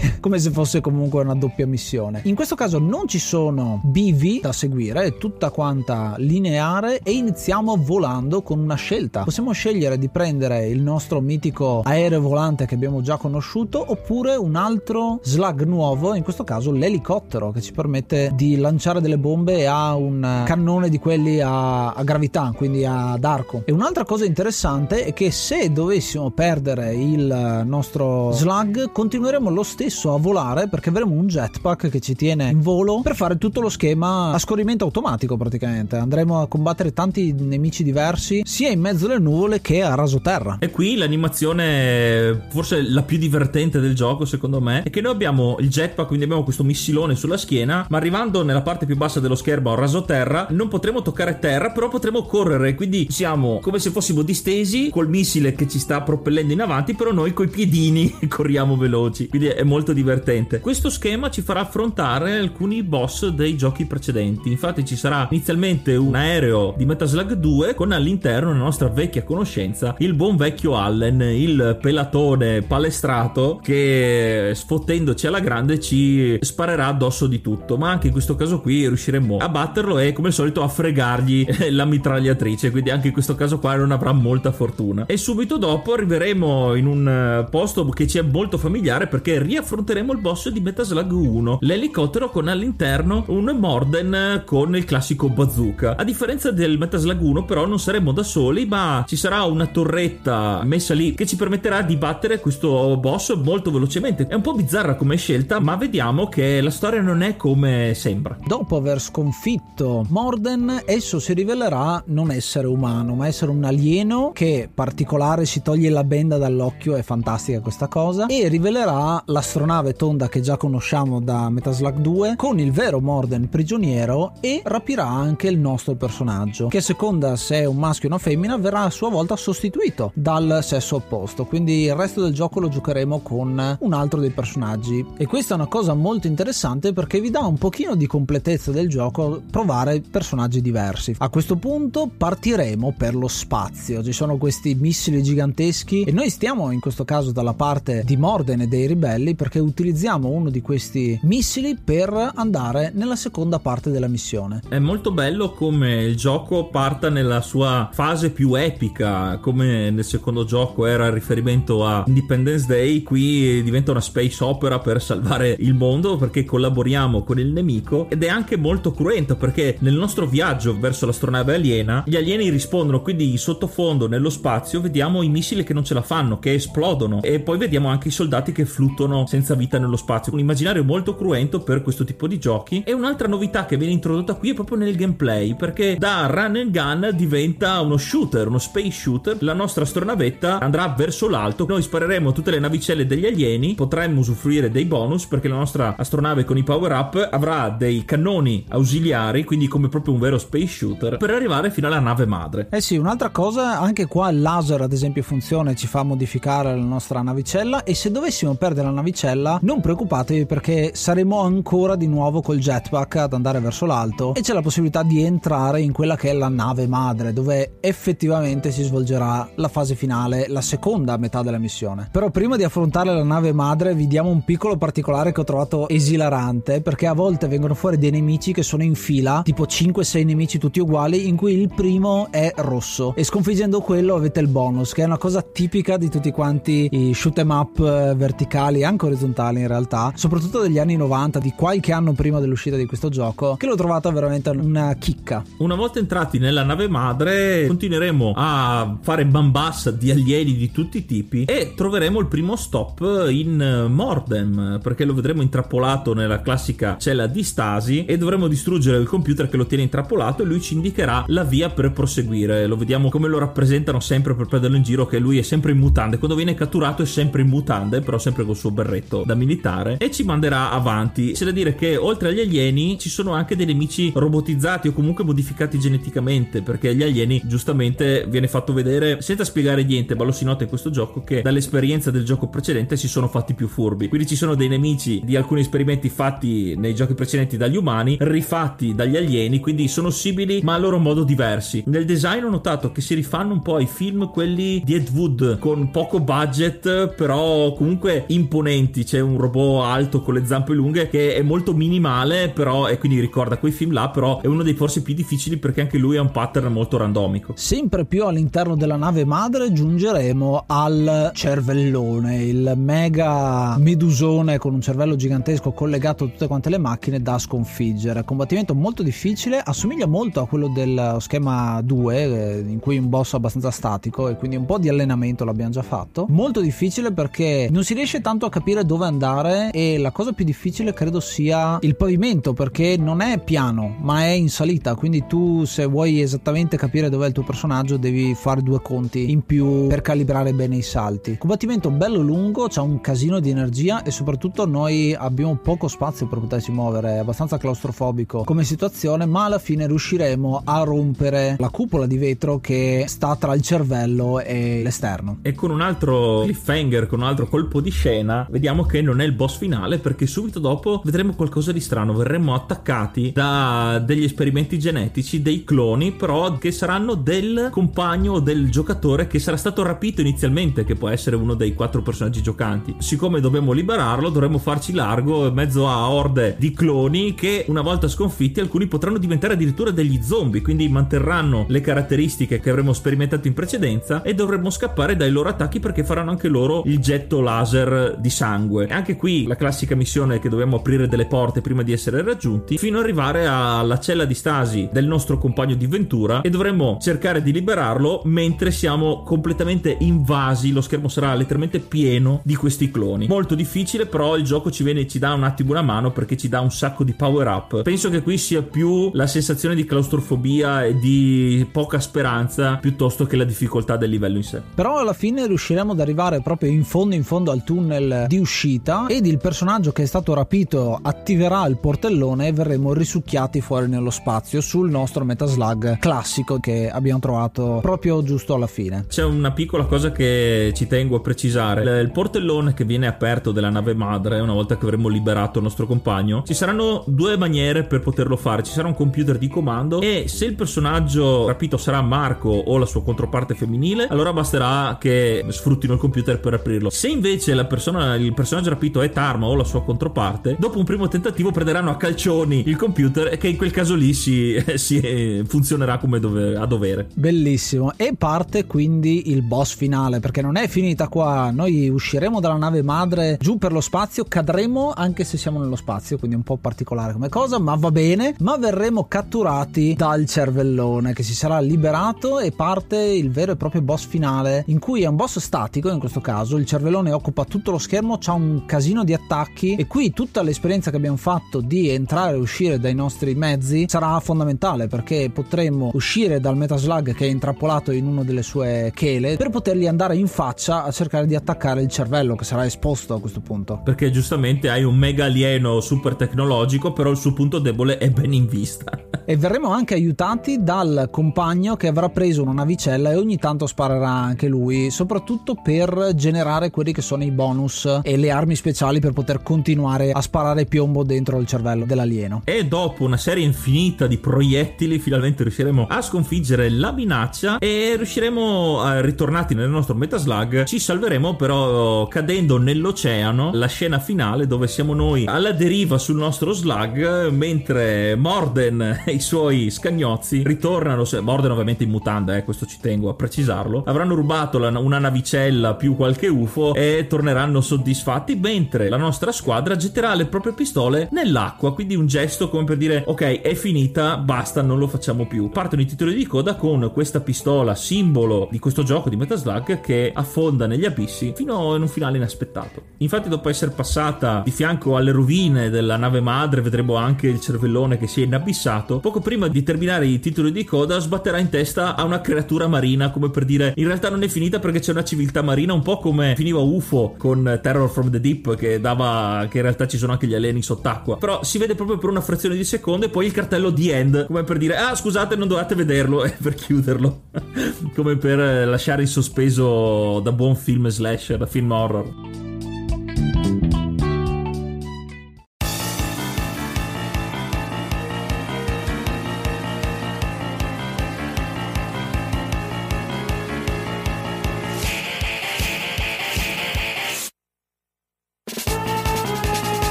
come 0.20 0.38
se 0.38 0.50
fosse 0.50 0.80
comunque 0.80 1.22
una 1.22 1.34
doppia 1.34 1.66
missione. 1.66 2.20
In 2.24 2.34
questo 2.34 2.54
caso 2.54 2.78
non 2.78 3.06
ci 3.06 3.18
sono 3.18 3.80
bivi 3.84 4.40
da 4.42 4.52
seguire, 4.52 5.04
è 5.04 5.18
tutta 5.18 5.50
quanta 5.50 6.14
lineare 6.18 7.00
e 7.02 7.12
iniziamo 7.12 7.76
volando 7.76 8.42
con 8.42 8.58
una 8.58 8.74
scelta. 8.74 9.24
Possiamo 9.24 9.52
scegliere 9.52 9.98
di 9.98 10.08
prendere 10.08 10.66
il 10.68 10.80
nostro 10.80 11.20
mitico 11.20 11.82
aereo 11.84 12.20
volante 12.20 12.66
che 12.66 12.74
abbiamo 12.74 13.02
già 13.02 13.16
conosciuto 13.16 13.84
oppure 13.86 14.36
un 14.36 14.56
altro 14.56 15.20
slug 15.22 15.64
nuovo, 15.64 16.14
in 16.14 16.22
questo 16.22 16.44
caso 16.44 16.70
l'elicottero 16.72 17.50
che 17.50 17.60
ci 17.60 17.72
permette 17.72 18.32
di 18.34 18.56
lanciare 18.56 19.00
delle 19.00 19.18
bombe 19.18 19.58
e 19.58 19.64
ha 19.64 19.94
un 19.94 20.42
cannone 20.44 20.88
di 20.88 20.98
quelli 20.98 21.40
a, 21.40 21.92
a 21.92 22.02
gravità, 22.04 22.52
quindi 22.54 22.84
ad 22.84 23.24
arco. 23.24 23.62
E 23.64 23.72
un'altra 23.72 24.04
cosa 24.04 24.24
interessante 24.24 25.04
è 25.04 25.12
che 25.12 25.30
se 25.30 25.72
dovessimo 25.72 26.30
perdere 26.30 26.94
il 27.02 27.62
nostro 27.66 28.30
slug 28.32 28.92
continueremo 28.92 29.50
lo 29.50 29.62
stesso 29.62 30.14
a 30.14 30.18
volare 30.18 30.68
perché 30.68 30.88
avremo 30.88 31.12
un 31.12 31.26
jetpack 31.26 31.88
che 31.88 32.00
ci 32.00 32.14
tiene 32.14 32.50
in 32.50 32.60
volo 32.60 33.00
per 33.02 33.14
fare 33.14 33.38
tutto 33.38 33.60
lo 33.60 33.68
schema 33.68 34.32
a 34.32 34.38
scorrimento 34.38 34.84
automatico 34.84 35.36
praticamente. 35.36 35.96
Andremo 35.96 36.40
a 36.40 36.48
combattere 36.48 36.92
tanti 36.92 37.32
nemici 37.32 37.82
diversi 37.82 38.42
sia 38.44 38.70
in 38.70 38.80
mezzo 38.80 39.06
alle 39.06 39.18
nuvole 39.18 39.60
che 39.60 39.82
a 39.82 39.94
rasoterra. 39.94 40.58
E 40.60 40.70
qui 40.70 40.96
l'animazione 40.96 42.46
forse 42.50 42.82
la 42.82 43.02
più 43.02 43.18
divertente 43.18 43.80
del 43.80 43.94
gioco 43.94 44.24
secondo 44.24 44.60
me 44.60 44.82
è 44.82 44.90
che 44.90 45.00
noi 45.00 45.12
abbiamo 45.12 45.56
il 45.58 45.68
jetpack 45.68 46.06
quindi 46.06 46.24
abbiamo 46.24 46.44
questo 46.44 46.64
missilone 46.64 47.14
sulla 47.14 47.36
schiena 47.36 47.86
ma 47.88 47.96
arrivando 47.96 48.42
nella 48.42 48.62
parte 48.62 48.86
più 48.86 48.96
bassa 48.96 49.20
dello 49.20 49.34
schermo 49.34 49.72
a 49.72 49.76
rasoterra 49.76 50.46
non 50.50 50.68
potremo 50.68 51.02
toccare 51.02 51.38
terra 51.38 51.70
però 51.70 51.88
potremo 51.88 52.22
correre 52.22 52.74
quindi 52.74 53.06
siamo 53.10 53.58
come 53.60 53.78
se 53.78 53.90
fossimo 53.90 54.22
distesi 54.22 54.90
col 54.90 55.08
missile 55.08 55.54
che 55.54 55.68
ci 55.68 55.78
sta 55.78 56.02
propellendo 56.02 56.52
in 56.52 56.60
avanti 56.60 56.91
però 56.94 57.12
noi 57.12 57.32
coi 57.32 57.48
piedini 57.48 58.14
corriamo 58.28 58.76
veloci. 58.76 59.28
Quindi 59.28 59.48
è 59.48 59.62
molto 59.62 59.92
divertente. 59.92 60.60
Questo 60.60 60.90
schema 60.90 61.30
ci 61.30 61.42
farà 61.42 61.60
affrontare 61.60 62.38
alcuni 62.38 62.82
boss 62.82 63.28
dei 63.28 63.56
giochi 63.56 63.86
precedenti. 63.86 64.50
Infatti 64.50 64.84
ci 64.84 64.96
sarà 64.96 65.28
inizialmente 65.30 65.96
un 65.96 66.14
aereo 66.14 66.74
di 66.76 66.84
Metal 66.84 67.08
Slug 67.08 67.32
2 67.32 67.74
con 67.74 67.92
all'interno 67.92 68.50
la 68.50 68.58
nostra 68.58 68.88
vecchia 68.88 69.22
conoscenza 69.22 69.94
il 69.98 70.14
buon 70.14 70.36
vecchio 70.36 70.76
Allen 70.76 71.20
il 71.20 71.78
pelatone 71.80 72.62
palestrato 72.62 73.60
che 73.62 74.52
sfottendoci 74.54 75.26
alla 75.26 75.40
grande 75.40 75.78
ci 75.80 76.38
sparerà 76.40 76.86
addosso 76.86 77.26
di 77.26 77.40
tutto. 77.40 77.76
Ma 77.76 77.90
anche 77.90 78.08
in 78.08 78.12
questo 78.12 78.34
caso 78.34 78.60
qui 78.60 78.86
riusciremo 78.86 79.38
a 79.38 79.48
batterlo 79.48 79.98
e 79.98 80.12
come 80.12 80.28
al 80.28 80.34
solito 80.34 80.62
a 80.62 80.68
fregargli 80.68 81.46
la 81.70 81.84
mitragliatrice. 81.84 82.70
Quindi 82.70 82.90
anche 82.90 83.08
in 83.08 83.12
questo 83.12 83.34
caso 83.34 83.58
qua 83.58 83.76
non 83.76 83.92
avrà 83.92 84.12
molta 84.12 84.52
fortuna. 84.52 85.06
E 85.06 85.16
subito 85.16 85.56
dopo 85.56 85.92
arriveremo 85.92 86.74
in 86.74 86.81
un 86.86 87.46
posto 87.50 87.86
che 87.88 88.06
ci 88.06 88.18
è 88.18 88.22
molto 88.22 88.58
familiare 88.58 89.06
perché 89.06 89.40
riaffronteremo 89.40 90.12
il 90.12 90.18
boss 90.18 90.48
di 90.48 90.60
Metal 90.60 90.84
Slug 90.84 91.10
1 91.12 91.58
l'elicottero 91.60 92.30
con 92.30 92.48
all'interno 92.48 93.24
un 93.28 93.56
Morden 93.58 94.42
con 94.44 94.74
il 94.74 94.84
classico 94.84 95.28
bazooka. 95.28 95.96
A 95.96 96.04
differenza 96.04 96.50
del 96.50 96.78
Metal 96.78 96.98
Slug 96.98 97.20
1 97.20 97.44
però 97.44 97.66
non 97.66 97.78
saremo 97.78 98.12
da 98.12 98.22
soli 98.22 98.66
ma 98.66 99.04
ci 99.06 99.16
sarà 99.16 99.42
una 99.44 99.66
torretta 99.66 100.62
messa 100.64 100.94
lì 100.94 101.14
che 101.14 101.26
ci 101.26 101.36
permetterà 101.36 101.82
di 101.82 101.96
battere 101.96 102.40
questo 102.40 102.96
boss 102.96 103.34
molto 103.36 103.70
velocemente. 103.70 104.26
È 104.26 104.34
un 104.34 104.40
po' 104.40 104.54
bizzarra 104.54 104.94
come 104.94 105.16
scelta 105.16 105.60
ma 105.60 105.76
vediamo 105.76 106.28
che 106.28 106.60
la 106.60 106.70
storia 106.70 107.00
non 107.00 107.22
è 107.22 107.36
come 107.36 107.92
sembra. 107.94 108.38
Dopo 108.44 108.76
aver 108.76 109.00
sconfitto 109.00 110.04
Morden 110.08 110.82
esso 110.84 111.18
si 111.18 111.34
rivelerà 111.34 112.02
non 112.06 112.30
essere 112.30 112.66
umano 112.66 113.14
ma 113.14 113.26
essere 113.26 113.50
un 113.50 113.64
alieno 113.64 114.30
che 114.32 114.68
particolare 114.72 115.44
si 115.44 115.62
toglie 115.62 115.90
la 115.90 116.04
benda 116.04 116.38
dall'occhio 116.38 116.61
è 116.70 117.02
fantastica 117.02 117.60
questa 117.60 117.88
cosa 117.88 118.26
e 118.26 118.48
rivelerà 118.48 119.22
l'astronave 119.26 119.94
tonda 119.94 120.28
che 120.28 120.40
già 120.40 120.56
conosciamo 120.56 121.20
da 121.20 121.48
Metal 121.50 121.74
Slug 121.74 121.96
2 121.96 122.34
con 122.36 122.58
il 122.58 122.72
vero 122.72 123.00
Morden 123.00 123.48
prigioniero 123.48 124.34
e 124.40 124.60
rapirà 124.64 125.06
anche 125.06 125.48
il 125.48 125.58
nostro 125.58 125.94
personaggio 125.94 126.68
che 126.68 126.80
seconda 126.80 127.36
se 127.36 127.60
è 127.60 127.64
un 127.64 127.76
maschio 127.76 128.08
o 128.08 128.12
una 128.12 128.20
femmina 128.20 128.56
verrà 128.56 128.82
a 128.82 128.90
sua 128.90 129.08
volta 129.08 129.36
sostituito 129.36 130.12
dal 130.14 130.60
sesso 130.62 130.96
opposto. 130.96 131.44
Quindi 131.44 131.82
il 131.82 131.94
resto 131.94 132.22
del 132.22 132.32
gioco 132.32 132.60
lo 132.60 132.68
giocheremo 132.68 133.20
con 133.20 133.76
un 133.78 133.92
altro 133.92 134.20
dei 134.20 134.30
personaggi. 134.30 135.04
E 135.16 135.26
questa 135.26 135.54
è 135.54 135.56
una 135.56 135.66
cosa 135.66 135.94
molto 135.94 136.26
interessante 136.26 136.92
perché 136.92 137.20
vi 137.20 137.30
dà 137.30 137.40
un 137.40 137.58
pochino 137.58 137.94
di 137.94 138.06
completezza 138.06 138.70
del 138.70 138.88
gioco 138.88 139.42
provare 139.50 140.00
personaggi 140.00 140.60
diversi. 140.60 141.14
A 141.18 141.28
questo 141.28 141.56
punto 141.56 142.10
partiremo 142.14 142.94
per 142.96 143.14
lo 143.14 143.28
spazio. 143.28 144.02
Ci 144.02 144.12
sono 144.12 144.36
questi 144.36 144.74
missili 144.74 145.22
giganteschi 145.22 146.04
e 146.04 146.12
noi 146.12 146.30
stiamo 146.30 146.51
in 146.52 146.80
questo 146.80 147.04
caso 147.04 147.32
dalla 147.32 147.54
parte 147.54 148.02
di 148.04 148.16
Morden 148.18 148.60
e 148.60 148.66
dei 148.66 148.86
ribelli 148.86 149.34
perché 149.34 149.58
utilizziamo 149.58 150.28
uno 150.28 150.50
di 150.50 150.60
questi 150.60 151.18
missili 151.22 151.78
per 151.82 152.32
andare 152.34 152.92
nella 152.94 153.16
seconda 153.16 153.58
parte 153.58 153.90
della 153.90 154.06
missione. 154.06 154.60
È 154.68 154.78
molto 154.78 155.12
bello 155.12 155.52
come 155.52 156.02
il 156.04 156.14
gioco 156.14 156.66
parta 156.66 157.08
nella 157.08 157.40
sua 157.40 157.88
fase 157.92 158.30
più 158.30 158.54
epica 158.54 159.38
come 159.38 159.90
nel 159.90 160.04
secondo 160.04 160.44
gioco 160.44 160.84
era 160.84 161.06
il 161.06 161.12
riferimento 161.12 161.86
a 161.86 162.04
Independence 162.06 162.66
Day 162.66 163.02
qui 163.02 163.62
diventa 163.62 163.90
una 163.90 164.00
space 164.00 164.44
opera 164.44 164.78
per 164.78 165.00
salvare 165.00 165.56
il 165.58 165.72
mondo 165.72 166.16
perché 166.16 166.44
collaboriamo 166.44 167.22
con 167.22 167.38
il 167.38 167.50
nemico 167.50 168.10
ed 168.10 168.22
è 168.22 168.28
anche 168.28 168.58
molto 168.58 168.92
cruento 168.92 169.36
perché 169.36 169.76
nel 169.80 169.94
nostro 169.94 170.26
viaggio 170.26 170.78
verso 170.78 171.06
l'astronave 171.06 171.54
aliena 171.54 172.04
gli 172.06 172.16
alieni 172.16 172.50
rispondono 172.50 173.00
quindi 173.00 173.30
in 173.30 173.38
sottofondo 173.38 174.06
nello 174.06 174.30
spazio 174.30 174.82
vediamo 174.82 175.22
i 175.22 175.28
missili 175.28 175.64
che 175.64 175.72
non 175.72 175.84
ce 175.84 175.94
la 175.94 176.02
fanno 176.02 176.38
che 176.42 176.54
esplodono 176.54 177.22
e 177.22 177.38
poi 177.38 177.56
vediamo 177.56 177.88
anche 177.88 178.08
i 178.08 178.10
soldati 178.10 178.50
che 178.50 178.64
fluttuano 178.64 179.26
senza 179.26 179.54
vita 179.54 179.78
nello 179.78 179.96
spazio 179.96 180.32
un 180.32 180.40
immaginario 180.40 180.82
molto 180.82 181.14
cruento 181.14 181.60
per 181.60 181.82
questo 181.82 182.02
tipo 182.04 182.26
di 182.26 182.40
giochi. 182.40 182.82
E 182.84 182.92
un'altra 182.92 183.28
novità 183.28 183.64
che 183.64 183.76
viene 183.76 183.92
introdotta 183.92 184.34
qui 184.34 184.50
è 184.50 184.54
proprio 184.54 184.76
nel 184.78 184.96
gameplay, 184.96 185.54
perché 185.54 185.96
da 185.96 186.26
run 186.26 186.56
and 186.56 186.72
gun 186.72 187.10
diventa 187.14 187.80
uno 187.80 187.96
shooter, 187.96 188.48
uno 188.48 188.58
space 188.58 188.90
shooter. 188.90 189.36
La 189.40 189.52
nostra 189.52 189.84
astronavetta 189.84 190.58
andrà 190.58 190.88
verso 190.88 191.28
l'alto, 191.28 191.64
noi 191.64 191.80
spareremo 191.80 192.32
tutte 192.32 192.50
le 192.50 192.58
navicelle 192.58 193.06
degli 193.06 193.24
alieni, 193.24 193.74
potremmo 193.74 194.18
usufruire 194.18 194.70
dei 194.70 194.84
bonus 194.84 195.26
perché 195.26 195.46
la 195.46 195.56
nostra 195.56 195.94
astronave 195.96 196.44
con 196.44 196.56
i 196.56 196.64
power 196.64 196.90
up 196.90 197.28
avrà 197.30 197.68
dei 197.68 198.04
cannoni 198.04 198.64
ausiliari, 198.68 199.44
quindi 199.44 199.68
come 199.68 199.88
proprio 199.88 200.14
un 200.14 200.20
vero 200.20 200.38
space 200.38 200.66
shooter, 200.66 201.18
per 201.18 201.30
arrivare 201.30 201.70
fino 201.70 201.86
alla 201.86 202.00
nave 202.00 202.26
madre. 202.26 202.66
Eh 202.68 202.80
sì, 202.80 202.96
un'altra 202.96 203.30
cosa, 203.30 203.78
anche 203.78 204.06
qua 204.06 204.28
il 204.30 204.40
laser 204.40 204.80
ad 204.80 204.92
esempio 204.92 205.22
funziona 205.22 205.70
e 205.70 205.76
ci 205.76 205.86
fa 205.86 206.02
modificare 206.02 206.30
la 206.42 206.74
nostra 206.74 207.20
navicella 207.20 207.82
e 207.82 207.94
se 207.94 208.10
dovessimo 208.10 208.54
perdere 208.54 208.86
la 208.86 208.94
navicella 208.94 209.58
non 209.62 209.80
preoccupatevi 209.80 210.46
perché 210.46 210.92
saremo 210.94 211.40
ancora 211.40 211.96
di 211.96 212.06
nuovo 212.06 212.40
col 212.40 212.58
jetpack 212.58 213.16
ad 213.16 213.32
andare 213.32 213.60
verso 213.60 213.86
l'alto 213.86 214.34
e 214.34 214.40
c'è 214.40 214.52
la 214.52 214.62
possibilità 214.62 215.02
di 215.02 215.22
entrare 215.22 215.80
in 215.80 215.92
quella 215.92 216.16
che 216.16 216.30
è 216.30 216.32
la 216.32 216.48
nave 216.48 216.86
madre 216.86 217.32
dove 217.32 217.74
effettivamente 217.80 218.70
si 218.70 218.82
svolgerà 218.82 219.50
la 219.56 219.68
fase 219.68 219.94
finale, 219.94 220.46
la 220.48 220.60
seconda 220.60 221.16
metà 221.16 221.42
della 221.42 221.58
missione. 221.58 222.08
Però 222.10 222.30
prima 222.30 222.56
di 222.56 222.64
affrontare 222.64 223.12
la 223.12 223.24
nave 223.24 223.52
madre 223.52 223.94
vi 223.94 224.06
diamo 224.06 224.30
un 224.30 224.44
piccolo 224.44 224.76
particolare 224.76 225.32
che 225.32 225.40
ho 225.40 225.44
trovato 225.44 225.88
esilarante 225.88 226.80
perché 226.80 227.06
a 227.06 227.14
volte 227.14 227.48
vengono 227.48 227.74
fuori 227.74 227.98
dei 227.98 228.10
nemici 228.10 228.52
che 228.52 228.62
sono 228.62 228.82
in 228.82 228.94
fila, 228.94 229.42
tipo 229.44 229.64
5-6 229.64 230.24
nemici 230.24 230.58
tutti 230.58 230.80
uguali 230.80 231.28
in 231.28 231.36
cui 231.36 231.52
il 231.54 231.72
primo 231.74 232.28
è 232.30 232.52
rosso 232.56 233.14
e 233.16 233.24
sconfiggendo 233.24 233.80
quello 233.80 234.14
avete 234.14 234.40
il 234.40 234.48
bonus 234.48 234.92
che 234.92 235.02
è 235.02 235.06
una 235.06 235.18
cosa 235.18 235.42
tipica 235.42 235.96
di 235.96 236.08
tutti 236.08 236.21
quanti 236.30 236.88
i 236.90 237.14
shoot 237.14 237.38
em 237.38 237.50
up 237.50 237.78
eh, 237.78 238.14
verticali 238.14 238.84
anche 238.84 239.06
orizzontali 239.06 239.60
in 239.60 239.66
realtà, 239.66 240.12
soprattutto 240.14 240.60
degli 240.60 240.78
anni 240.78 240.96
90, 240.96 241.38
di 241.38 241.52
qualche 241.56 241.92
anno 241.92 242.12
prima 242.12 242.40
dell'uscita 242.40 242.76
di 242.76 242.86
questo 242.86 243.08
gioco, 243.08 243.56
che 243.56 243.66
l'ho 243.66 243.76
trovata 243.76 244.10
veramente 244.10 244.50
una 244.50 244.94
chicca. 244.94 245.42
Una 245.58 245.74
volta 245.74 245.98
entrati 245.98 246.38
nella 246.38 246.62
nave 246.62 246.88
madre 246.88 247.66
continueremo 247.66 248.32
a 248.36 248.98
fare 249.00 249.24
bambassa 249.26 249.90
di 249.90 250.10
alieni 250.10 250.54
di 250.54 250.70
tutti 250.70 250.98
i 250.98 251.06
tipi 251.06 251.44
e 251.44 251.72
troveremo 251.74 252.20
il 252.20 252.26
primo 252.26 252.56
stop 252.56 253.26
in 253.30 253.86
Mordem 253.90 254.80
perché 254.82 255.04
lo 255.04 255.14
vedremo 255.14 255.42
intrappolato 255.42 256.14
nella 256.14 256.40
classica 256.40 256.96
cella 256.98 257.26
di 257.26 257.42
stasi 257.42 258.04
e 258.04 258.18
dovremo 258.18 258.48
distruggere 258.48 258.98
il 258.98 259.06
computer 259.06 259.48
che 259.48 259.56
lo 259.56 259.66
tiene 259.66 259.84
intrappolato 259.84 260.42
e 260.42 260.46
lui 260.46 260.60
ci 260.60 260.74
indicherà 260.74 261.24
la 261.28 261.44
via 261.44 261.70
per 261.70 261.92
proseguire. 261.92 262.66
Lo 262.66 262.76
vediamo 262.76 263.08
come 263.08 263.28
lo 263.28 263.38
rappresentano 263.38 264.00
sempre 264.00 264.34
per 264.34 264.46
prenderlo 264.46 264.76
in 264.76 264.82
giro 264.82 265.06
che 265.06 265.18
lui 265.18 265.38
è 265.38 265.42
sempre 265.42 265.72
in 265.72 265.78
mutande, 266.12 266.18
quando 266.18 266.36
viene 266.36 266.54
catturato 266.54 267.02
è 267.02 267.06
sempre 267.06 267.42
in 267.42 267.48
mutande, 267.48 268.00
però 268.00 268.18
sempre 268.18 268.44
col 268.44 268.56
suo 268.56 268.70
berretto 268.70 269.22
da 269.24 269.34
militare 269.34 269.96
e 269.98 270.10
ci 270.10 270.24
manderà 270.24 270.70
avanti. 270.70 271.32
C'è 271.32 271.44
da 271.44 271.50
dire 271.50 271.74
che 271.74 271.96
oltre 271.96 272.28
agli 272.28 272.40
alieni 272.40 272.98
ci 272.98 273.08
sono 273.08 273.32
anche 273.32 273.56
dei 273.56 273.66
nemici 273.66 274.12
robotizzati 274.14 274.88
o 274.88 274.92
comunque 274.92 275.24
modificati 275.24 275.78
geneticamente 275.78 276.62
perché 276.62 276.94
gli 276.94 277.02
alieni 277.02 277.42
giustamente 277.44 278.26
viene 278.28 278.48
fatto 278.48 278.72
vedere 278.72 279.20
senza 279.20 279.44
spiegare 279.44 279.84
niente, 279.84 280.14
ma 280.14 280.24
lo 280.24 280.32
si 280.32 280.44
nota 280.44 280.64
in 280.64 280.68
questo 280.68 280.90
gioco 280.90 281.22
che 281.24 281.42
dall'esperienza 281.42 282.10
del 282.10 282.24
gioco 282.24 282.48
precedente 282.48 282.96
si 282.96 283.08
sono 283.08 283.28
fatti 283.28 283.54
più 283.54 283.68
furbi. 283.68 284.08
Quindi 284.08 284.26
ci 284.26 284.36
sono 284.36 284.54
dei 284.54 284.68
nemici 284.68 285.20
di 285.24 285.36
alcuni 285.36 285.60
esperimenti 285.60 286.08
fatti 286.08 286.74
nei 286.76 286.94
giochi 286.94 287.14
precedenti 287.14 287.56
dagli 287.56 287.76
umani, 287.76 288.16
rifatti 288.20 288.94
dagli 288.94 289.16
alieni, 289.16 289.60
quindi 289.60 289.88
sono 289.88 290.10
simili 290.10 290.60
ma 290.62 290.74
a 290.74 290.78
loro 290.78 290.98
modo 290.98 291.24
diversi. 291.24 291.82
Nel 291.86 292.04
design 292.04 292.44
ho 292.44 292.50
notato 292.50 292.92
che 292.92 293.00
si 293.00 293.14
rifanno 293.14 293.52
un 293.52 293.62
po' 293.62 293.76
ai 293.76 293.86
film 293.86 294.30
quelli 294.30 294.82
di 294.84 294.94
Ed 294.94 295.08
Wood 295.12 295.58
con 295.58 295.90
poco 296.02 296.18
budget, 296.18 297.14
però 297.14 297.72
comunque 297.74 298.24
imponenti. 298.28 299.04
C'è 299.04 299.20
un 299.20 299.38
robot 299.38 299.84
alto 299.84 300.20
con 300.20 300.34
le 300.34 300.44
zampe 300.44 300.72
lunghe 300.72 301.08
che 301.08 301.36
è 301.36 301.42
molto 301.42 301.74
minimale, 301.74 302.48
però 302.48 302.88
e 302.88 302.98
quindi 302.98 303.20
ricorda 303.20 303.56
quei 303.56 303.70
film 303.70 303.92
là, 303.92 304.08
però 304.08 304.40
è 304.40 304.48
uno 304.48 304.64
dei 304.64 304.74
forse 304.74 305.02
più 305.02 305.14
difficili 305.14 305.58
perché 305.58 305.82
anche 305.82 305.98
lui 305.98 306.16
ha 306.16 306.20
un 306.20 306.32
pattern 306.32 306.72
molto 306.72 306.96
randomico. 306.96 307.52
Sempre 307.54 308.04
più 308.04 308.24
all'interno 308.24 308.74
della 308.74 308.96
nave 308.96 309.24
madre 309.24 309.72
giungeremo 309.72 310.64
al 310.66 311.30
cervellone, 311.34 312.42
il 312.42 312.72
mega 312.74 313.76
medusone 313.78 314.58
con 314.58 314.74
un 314.74 314.80
cervello 314.80 315.14
gigantesco 315.14 315.70
collegato 315.70 316.24
a 316.24 316.26
tutte 316.26 316.48
quante 316.48 316.68
le 316.68 316.78
macchine 316.78 317.22
da 317.22 317.38
sconfiggere. 317.38 318.24
Combattimento 318.24 318.74
molto 318.74 319.04
difficile, 319.04 319.62
assomiglia 319.64 320.06
molto 320.06 320.40
a 320.40 320.48
quello 320.48 320.66
del 320.66 321.18
schema 321.20 321.80
2 321.80 322.16
eh, 322.16 322.64
in 322.66 322.80
cui 322.80 322.98
un 322.98 323.08
boss 323.08 323.34
abbastanza 323.34 323.70
statico 323.70 324.26
e 324.28 324.34
quindi 324.34 324.56
un 324.56 324.66
po' 324.66 324.78
di 324.78 324.88
allenamento 324.88 325.44
l'abbiamo 325.44 325.70
già 325.70 325.82
fatto. 325.82 325.91
Molto 326.28 326.60
difficile 326.60 327.12
perché 327.12 327.68
non 327.70 327.84
si 327.84 327.92
riesce 327.94 328.20
tanto 328.20 328.46
a 328.46 328.50
capire 328.50 328.84
dove 328.84 329.04
andare 329.04 329.70
e 329.72 329.98
la 329.98 330.10
cosa 330.10 330.32
più 330.32 330.44
difficile 330.44 330.94
credo 330.94 331.20
sia 331.20 331.78
il 331.82 331.96
pavimento 331.96 332.54
perché 332.54 332.96
non 332.96 333.20
è 333.20 333.38
piano 333.42 333.96
ma 334.00 334.22
è 334.22 334.30
in 334.30 334.48
salita, 334.48 334.94
quindi 334.94 335.26
tu 335.26 335.64
se 335.64 335.84
vuoi 335.84 336.20
esattamente 336.20 336.76
capire 336.76 337.08
dove 337.08 337.24
è 337.24 337.28
il 337.28 337.34
tuo 337.34 337.42
personaggio 337.42 337.96
devi 337.96 338.34
fare 338.34 338.62
due 338.62 338.80
conti 338.80 339.30
in 339.30 339.44
più 339.44 339.86
per 339.86 340.00
calibrare 340.00 340.54
bene 340.54 340.76
i 340.76 340.82
salti. 340.82 341.36
Combattimento 341.36 341.90
bello 341.90 342.20
lungo, 342.20 342.68
c'ha 342.68 342.82
un 342.82 343.00
casino 343.00 343.40
di 343.40 343.50
energia 343.50 344.02
e 344.02 344.10
soprattutto 344.10 344.66
noi 344.66 345.14
abbiamo 345.14 345.56
poco 345.56 345.88
spazio 345.88 346.26
per 346.26 346.38
poterci 346.38 346.72
muovere, 346.72 347.16
è 347.16 347.18
abbastanza 347.18 347.58
claustrofobico 347.58 348.44
come 348.44 348.64
situazione, 348.64 349.26
ma 349.26 349.44
alla 349.44 349.58
fine 349.58 349.86
riusciremo 349.86 350.62
a 350.64 350.82
rompere 350.82 351.56
la 351.58 351.68
cupola 351.68 352.06
di 352.06 352.16
vetro 352.16 352.58
che 352.58 353.04
sta 353.08 353.36
tra 353.36 353.54
il 353.54 353.62
cervello 353.62 354.40
e 354.40 354.80
l'esterno. 354.82 355.38
E 355.42 355.52
con 355.52 355.71
un 355.72 355.80
altro 355.80 356.42
cliffhanger, 356.42 357.06
con 357.06 357.20
un 357.20 357.26
altro 357.26 357.48
colpo 357.48 357.80
di 357.80 357.90
scena, 357.90 358.46
vediamo 358.50 358.84
che 358.84 359.02
non 359.02 359.20
è 359.20 359.24
il 359.24 359.32
boss 359.32 359.58
finale 359.58 359.98
perché 359.98 360.26
subito 360.26 360.58
dopo 360.58 361.00
vedremo 361.04 361.34
qualcosa 361.34 361.72
di 361.72 361.80
strano, 361.80 362.14
verremo 362.14 362.54
attaccati 362.54 363.32
da 363.32 364.02
degli 364.04 364.24
esperimenti 364.24 364.78
genetici, 364.78 365.42
dei 365.42 365.64
cloni, 365.64 366.12
però 366.12 366.58
che 366.58 366.70
saranno 366.70 367.14
del 367.14 367.68
compagno 367.70 368.34
o 368.34 368.40
del 368.40 368.70
giocatore 368.70 369.26
che 369.26 369.38
sarà 369.38 369.56
stato 369.56 369.82
rapito 369.82 370.20
inizialmente, 370.20 370.84
che 370.84 370.94
può 370.94 371.08
essere 371.08 371.36
uno 371.36 371.54
dei 371.54 371.74
quattro 371.74 372.02
personaggi 372.02 372.42
giocanti. 372.42 372.94
Siccome 372.98 373.40
dobbiamo 373.40 373.72
liberarlo, 373.72 374.28
dovremo 374.28 374.58
farci 374.58 374.92
largo 374.92 375.46
in 375.46 375.54
mezzo 375.54 375.88
a 375.88 376.10
orde 376.10 376.56
di 376.58 376.72
cloni 376.72 377.34
che 377.34 377.64
una 377.68 377.82
volta 377.82 378.08
sconfitti 378.08 378.60
alcuni 378.60 378.86
potranno 378.86 379.18
diventare 379.18 379.54
addirittura 379.54 379.90
degli 379.90 380.20
zombie, 380.22 380.62
quindi 380.62 380.88
manterranno 380.88 381.66
le 381.68 381.80
caratteristiche 381.80 382.60
che 382.60 382.70
avremmo 382.70 382.92
sperimentato 382.92 383.48
in 383.48 383.54
precedenza 383.54 384.22
e 384.22 384.34
dovremmo 384.34 384.70
scappare 384.70 385.16
dai 385.16 385.30
loro 385.30 385.48
attacchi 385.48 385.61
perché 385.68 386.04
faranno 386.04 386.30
anche 386.30 386.48
loro 386.48 386.82
il 386.86 386.98
getto 386.98 387.40
laser 387.40 388.16
di 388.18 388.30
sangue. 388.30 388.86
E 388.88 388.92
anche 388.92 389.16
qui 389.16 389.46
la 389.46 389.56
classica 389.56 389.94
missione 389.94 390.38
che 390.38 390.48
dobbiamo 390.48 390.76
aprire 390.76 391.08
delle 391.08 391.26
porte 391.26 391.60
prima 391.60 391.82
di 391.82 391.92
essere 391.92 392.22
raggiunti 392.22 392.78
fino 392.78 392.98
ad 392.98 393.04
arrivare 393.04 393.46
alla 393.46 393.98
cella 393.98 394.24
di 394.24 394.34
stasi 394.34 394.88
del 394.92 395.06
nostro 395.06 395.38
compagno 395.38 395.74
di 395.74 395.86
ventura 395.86 396.40
e 396.40 396.50
dovremmo 396.50 396.98
cercare 397.00 397.42
di 397.42 397.52
liberarlo 397.52 398.22
mentre 398.24 398.70
siamo 398.70 399.22
completamente 399.22 399.96
invasi, 400.00 400.72
lo 400.72 400.80
schermo 400.80 401.08
sarà 401.08 401.34
letteralmente 401.34 401.78
pieno 401.78 402.40
di 402.44 402.54
questi 402.54 402.90
cloni. 402.90 403.26
Molto 403.26 403.54
difficile, 403.54 404.06
però 404.06 404.36
il 404.36 404.44
gioco 404.44 404.70
ci 404.70 404.82
viene 404.82 405.06
ci 405.06 405.18
dà 405.18 405.32
un 405.32 405.44
attimo 405.44 405.72
una 405.72 405.82
mano 405.82 406.10
perché 406.12 406.36
ci 406.36 406.48
dà 406.48 406.60
un 406.60 406.70
sacco 406.70 407.04
di 407.04 407.12
power 407.12 407.46
up. 407.46 407.82
Penso 407.82 408.10
che 408.10 408.22
qui 408.22 408.38
sia 408.38 408.62
più 408.62 409.10
la 409.12 409.26
sensazione 409.26 409.74
di 409.74 409.84
claustrofobia 409.84 410.84
e 410.84 410.98
di 410.98 411.66
poca 411.70 412.00
speranza 412.00 412.76
piuttosto 412.76 413.26
che 413.26 413.36
la 413.36 413.44
difficoltà 413.44 413.96
del 413.96 414.10
livello 414.10 414.36
in 414.36 414.44
sé. 414.44 414.60
Però 414.74 414.98
alla 414.98 415.12
fine 415.12 415.46
riusciremo 415.52 415.92
ad 415.92 416.00
arrivare 416.00 416.40
proprio 416.40 416.70
in 416.70 416.84
fondo 416.84 417.14
in 417.14 417.24
fondo 417.24 417.50
al 417.50 417.62
tunnel 417.62 418.24
di 418.26 418.38
uscita 418.38 419.06
ed 419.08 419.26
il 419.26 419.38
personaggio 419.38 419.92
che 419.92 420.02
è 420.02 420.06
stato 420.06 420.32
rapito 420.34 420.98
attiverà 421.00 421.66
il 421.66 421.76
portellone 421.78 422.48
e 422.48 422.52
verremo 422.52 422.94
risucchiati 422.94 423.60
fuori 423.60 423.88
nello 423.88 424.10
spazio 424.10 424.60
sul 424.60 424.90
nostro 424.90 425.24
Metaslug 425.24 425.98
classico 425.98 426.58
che 426.58 426.88
abbiamo 426.90 427.20
trovato 427.20 427.80
proprio 427.82 428.22
giusto 428.22 428.54
alla 428.54 428.66
fine. 428.66 429.04
C'è 429.08 429.24
una 429.24 429.52
piccola 429.52 429.84
cosa 429.84 430.10
che 430.10 430.72
ci 430.74 430.86
tengo 430.86 431.16
a 431.16 431.20
precisare. 431.20 432.00
Il 432.00 432.10
portellone 432.10 432.72
che 432.72 432.84
viene 432.84 433.06
aperto 433.06 433.52
della 433.52 433.70
nave 433.70 433.94
madre 433.94 434.40
una 434.40 434.54
volta 434.54 434.78
che 434.78 434.84
avremo 434.84 435.08
liberato 435.08 435.58
il 435.58 435.64
nostro 435.64 435.86
compagno, 435.86 436.42
ci 436.46 436.54
saranno 436.54 437.04
due 437.06 437.36
maniere 437.36 437.84
per 437.84 438.00
poterlo 438.00 438.36
fare. 438.36 438.62
Ci 438.62 438.72
sarà 438.72 438.88
un 438.88 438.94
computer 438.94 439.36
di 439.36 439.48
comando 439.48 440.00
e 440.00 440.24
se 440.28 440.46
il 440.46 440.54
personaggio 440.54 441.46
rapito 441.46 441.76
sarà 441.76 442.00
Marco 442.00 442.48
o 442.48 442.78
la 442.78 442.86
sua 442.86 443.02
controparte 443.02 443.54
femminile, 443.54 444.06
allora 444.08 444.32
basterà 444.32 444.96
che 444.98 445.41
sfruttino 445.50 445.94
il 445.94 445.98
computer 445.98 446.40
per 446.40 446.54
aprirlo. 446.54 446.90
Se 446.90 447.08
invece 447.08 447.54
la 447.54 447.64
persona, 447.64 448.14
il 448.14 448.34
personaggio 448.34 448.70
rapito 448.70 449.00
è 449.00 449.10
Tarma 449.10 449.46
o 449.46 449.54
la 449.54 449.64
sua 449.64 449.82
controparte, 449.82 450.56
dopo 450.58 450.78
un 450.78 450.84
primo 450.84 451.08
tentativo 451.08 451.50
prenderanno 451.50 451.90
a 451.90 451.96
calcioni 451.96 452.64
il 452.66 452.76
computer 452.76 453.36
che 453.36 453.48
in 453.48 453.56
quel 453.56 453.70
caso 453.70 453.94
lì 453.94 454.14
si, 454.14 454.62
si 454.74 455.42
funzionerà 455.46 455.98
come 455.98 456.20
dove, 456.20 456.56
a 456.56 456.66
dovere. 456.66 457.08
Bellissimo. 457.14 457.92
E 457.96 458.14
parte 458.16 458.66
quindi 458.66 459.30
il 459.30 459.42
boss 459.42 459.74
finale 459.74 460.20
perché 460.20 460.42
non 460.42 460.56
è 460.56 460.68
finita 460.68 461.08
qua. 461.08 461.50
Noi 461.50 461.88
usciremo 461.88 462.40
dalla 462.40 462.56
nave 462.56 462.82
madre 462.82 463.38
giù 463.40 463.58
per 463.58 463.72
lo 463.72 463.80
spazio, 463.80 464.24
cadremo 464.26 464.92
anche 464.94 465.24
se 465.24 465.36
siamo 465.36 465.58
nello 465.58 465.76
spazio, 465.76 466.18
quindi 466.18 466.36
un 466.36 466.42
po' 466.42 466.56
particolare 466.56 467.12
come 467.12 467.28
cosa, 467.28 467.58
ma 467.58 467.74
va 467.74 467.90
bene. 467.90 468.34
Ma 468.38 468.56
verremo 468.56 469.06
catturati 469.08 469.94
dal 469.96 470.26
cervellone 470.26 471.12
che 471.12 471.22
si 471.22 471.34
sarà 471.34 471.60
liberato 471.60 472.38
e 472.38 472.52
parte 472.52 472.96
il 472.96 473.30
vero 473.30 473.52
e 473.52 473.56
proprio 473.56 473.82
boss 473.82 474.06
finale 474.06 474.64
in 474.66 474.78
cui 474.78 475.02
è 475.02 475.06
un 475.06 475.16
boss 475.16 475.31
statico 475.40 475.90
in 475.90 475.98
questo 475.98 476.20
caso. 476.20 476.56
Il 476.56 476.66
cervellone 476.66 477.12
occupa 477.12 477.44
tutto 477.44 477.70
lo 477.70 477.78
schermo, 477.78 478.18
c'ha 478.18 478.32
un 478.32 478.64
casino 478.66 479.04
di 479.04 479.14
attacchi 479.14 479.74
e 479.74 479.86
qui 479.86 480.12
tutta 480.12 480.42
l'esperienza 480.42 480.70
esperienza 480.72 480.90
che 480.90 480.96
abbiamo 480.96 481.16
fatto 481.16 481.60
di 481.60 481.88
entrare 481.88 482.36
e 482.36 482.38
uscire 482.38 482.78
dai 482.78 482.94
nostri 482.94 483.34
mezzi 483.34 483.86
sarà 483.88 484.18
fondamentale 484.20 484.86
perché 484.86 485.30
potremmo 485.32 485.90
uscire 485.94 486.40
dal 486.40 486.56
Metaslug 486.56 487.14
che 487.14 487.26
è 487.26 487.28
intrappolato 487.28 487.92
in 487.92 488.06
una 488.06 488.24
delle 488.24 488.42
sue 488.42 488.90
chele 488.94 489.36
per 489.36 489.50
potergli 489.50 489.86
andare 489.86 490.16
in 490.16 490.28
faccia 490.28 490.84
a 490.84 490.90
cercare 490.90 491.26
di 491.26 491.34
attaccare 491.34 491.82
il 491.82 491.88
cervello 491.88 492.34
che 492.34 492.44
sarà 492.44 492.64
esposto 492.64 493.14
a 493.14 493.20
questo 493.20 493.40
punto. 493.40 493.80
Perché 493.84 494.10
giustamente 494.10 494.70
hai 494.70 494.84
un 494.84 494.96
mega 494.96 495.24
alieno 495.24 495.80
super 495.80 496.14
tecnologico, 496.14 496.92
però 496.92 497.10
il 497.10 497.16
suo 497.16 497.32
punto 497.32 497.58
debole 497.58 497.98
è 497.98 498.10
ben 498.10 498.32
in 498.32 498.46
vista. 498.46 498.90
e 499.24 499.36
verremo 499.36 499.68
anche 499.68 499.94
aiutati 499.94 500.62
dal 500.62 501.08
compagno 501.10 501.76
che 501.76 501.88
avrà 501.88 502.08
preso 502.08 502.42
una 502.42 502.52
navicella 502.52 503.10
e 503.10 503.16
ogni 503.16 503.36
tanto 503.36 503.66
sparerà 503.66 504.10
anche 504.10 504.48
lui, 504.48 504.90
soprattutto 504.90 505.21
per 505.62 506.12
generare 506.14 506.70
quelli 506.70 506.92
che 506.92 507.00
sono 507.00 507.22
i 507.22 507.30
bonus 507.30 508.00
e 508.02 508.16
le 508.16 508.30
armi 508.30 508.56
speciali 508.56 509.00
per 509.00 509.12
poter 509.12 509.42
continuare 509.42 510.10
a 510.10 510.20
sparare 510.20 510.64
piombo 510.64 511.04
dentro 511.04 511.38
il 511.38 511.46
cervello 511.46 511.84
dell'alieno. 511.84 512.42
E 512.44 512.66
dopo 512.66 513.04
una 513.04 513.16
serie 513.16 513.44
infinita 513.44 514.06
di 514.06 514.18
proiettili, 514.18 514.98
finalmente 514.98 515.44
riusciremo 515.44 515.86
a 515.88 516.02
sconfiggere 516.02 516.68
la 516.70 516.92
minaccia 516.92 517.58
e 517.58 517.94
riusciremo, 517.96 518.80
a, 518.80 519.00
ritornati 519.00 519.54
nel 519.54 519.68
nostro 519.68 519.94
Metaslug, 519.94 520.64
ci 520.64 520.78
salveremo 520.78 521.36
però 521.36 522.08
cadendo 522.08 522.58
nell'oceano, 522.58 523.50
la 523.52 523.66
scena 523.66 523.98
finale 523.98 524.46
dove 524.46 524.66
siamo 524.66 524.92
noi 524.94 525.26
alla 525.26 525.52
deriva 525.52 525.98
sul 525.98 526.16
nostro 526.16 526.52
slug, 526.52 527.28
mentre 527.28 528.16
Morden 528.16 529.02
e 529.06 529.12
i 529.12 529.20
suoi 529.20 529.70
scagnozzi 529.70 530.42
ritornano, 530.44 531.04
Morden 531.20 531.50
ovviamente 531.52 531.84
in 531.84 531.90
mutanda, 531.90 532.36
eh, 532.36 532.44
questo 532.44 532.66
ci 532.66 532.78
tengo 532.80 533.08
a 533.08 533.14
precisarlo, 533.14 533.84
avranno 533.86 534.14
rubato 534.14 534.58
la, 534.58 534.76
una 534.78 534.98
navicella 535.12 535.74
più 535.74 535.94
qualche 535.94 536.26
UFO 536.26 536.74
e 536.74 537.06
torneranno 537.06 537.60
soddisfatti, 537.60 538.34
mentre 538.34 538.88
la 538.88 538.96
nostra 538.96 539.30
squadra 539.30 539.76
getterà 539.76 540.14
le 540.14 540.24
proprie 540.24 540.54
pistole 540.54 541.08
nell'acqua, 541.12 541.74
quindi 541.74 541.94
un 541.94 542.06
gesto 542.06 542.48
come 542.48 542.64
per 542.64 542.78
dire 542.78 543.04
ok 543.06 543.42
è 543.42 543.54
finita, 543.54 544.16
basta, 544.16 544.62
non 544.62 544.78
lo 544.78 544.88
facciamo 544.88 545.26
più. 545.26 545.50
Partono 545.50 545.82
i 545.82 545.86
titoli 545.86 546.14
di 546.14 546.26
coda 546.26 546.54
con 546.54 546.90
questa 546.92 547.20
pistola 547.20 547.74
simbolo 547.74 548.48
di 548.50 548.58
questo 548.58 548.82
gioco 548.82 549.10
di 549.10 549.16
Metaslug 549.16 549.80
che 549.80 550.10
affonda 550.14 550.66
negli 550.66 550.86
abissi 550.86 551.32
fino 551.36 551.56
a 551.56 551.74
un 551.74 551.88
finale 551.88 552.16
inaspettato. 552.16 552.82
Infatti 552.98 553.28
dopo 553.28 553.50
essere 553.50 553.72
passata 553.72 554.40
di 554.44 554.50
fianco 554.50 554.96
alle 554.96 555.12
rovine 555.12 555.68
della 555.68 555.96
nave 555.96 556.20
madre 556.20 556.62
vedremo 556.62 556.94
anche 556.94 557.28
il 557.28 557.40
cervellone 557.40 557.98
che 557.98 558.06
si 558.06 558.22
è 558.22 558.24
inabissato, 558.24 559.00
poco 559.00 559.20
prima 559.20 559.48
di 559.48 559.62
terminare 559.62 560.06
i 560.06 560.20
titoli 560.20 560.52
di 560.52 560.64
coda 560.64 560.98
sbatterà 560.98 561.38
in 561.38 561.50
testa 561.50 561.96
a 561.96 562.04
una 562.04 562.20
creatura 562.20 562.66
marina 562.66 563.10
come 563.10 563.28
per 563.30 563.44
dire 563.44 563.74
in 563.76 563.86
realtà 563.86 564.08
non 564.08 564.22
è 564.22 564.28
finita 564.28 564.58
perché 564.58 564.80
c'è 564.80 564.92
una 564.92 565.01
civiltà 565.02 565.42
marina 565.42 565.72
un 565.72 565.82
po' 565.82 565.98
come 565.98 566.34
finiva 566.36 566.60
UFO 566.60 567.14
con 567.16 567.58
Terror 567.62 567.90
from 567.90 568.10
the 568.10 568.20
Deep 568.20 568.56
che 568.56 568.80
dava 568.80 569.46
che 569.48 569.58
in 569.58 569.62
realtà 569.62 569.86
ci 569.86 569.98
sono 569.98 570.12
anche 570.12 570.26
gli 570.26 570.34
alieni 570.34 570.62
sott'acqua. 570.62 571.16
Però 571.16 571.42
si 571.42 571.58
vede 571.58 571.74
proprio 571.74 571.98
per 571.98 572.10
una 572.10 572.20
frazione 572.20 572.56
di 572.56 572.64
secondo 572.64 573.06
e 573.06 573.08
poi 573.08 573.26
il 573.26 573.32
cartello 573.32 573.72
The 573.72 573.96
End 573.96 574.26
come 574.26 574.44
per 574.44 574.58
dire 574.58 574.76
ah 574.76 574.94
scusate 574.94 575.36
non 575.36 575.48
dovete 575.48 575.74
vederlo 575.74 576.22
e 576.24 576.34
per 576.40 576.54
chiuderlo. 576.54 577.22
Come 577.94 578.16
per 578.16 578.66
lasciare 578.66 579.02
in 579.02 579.08
sospeso 579.08 580.20
da 580.20 580.32
buon 580.32 580.56
film 580.56 580.88
slasher 580.88 581.46
film 581.48 581.70
horror 581.70 582.32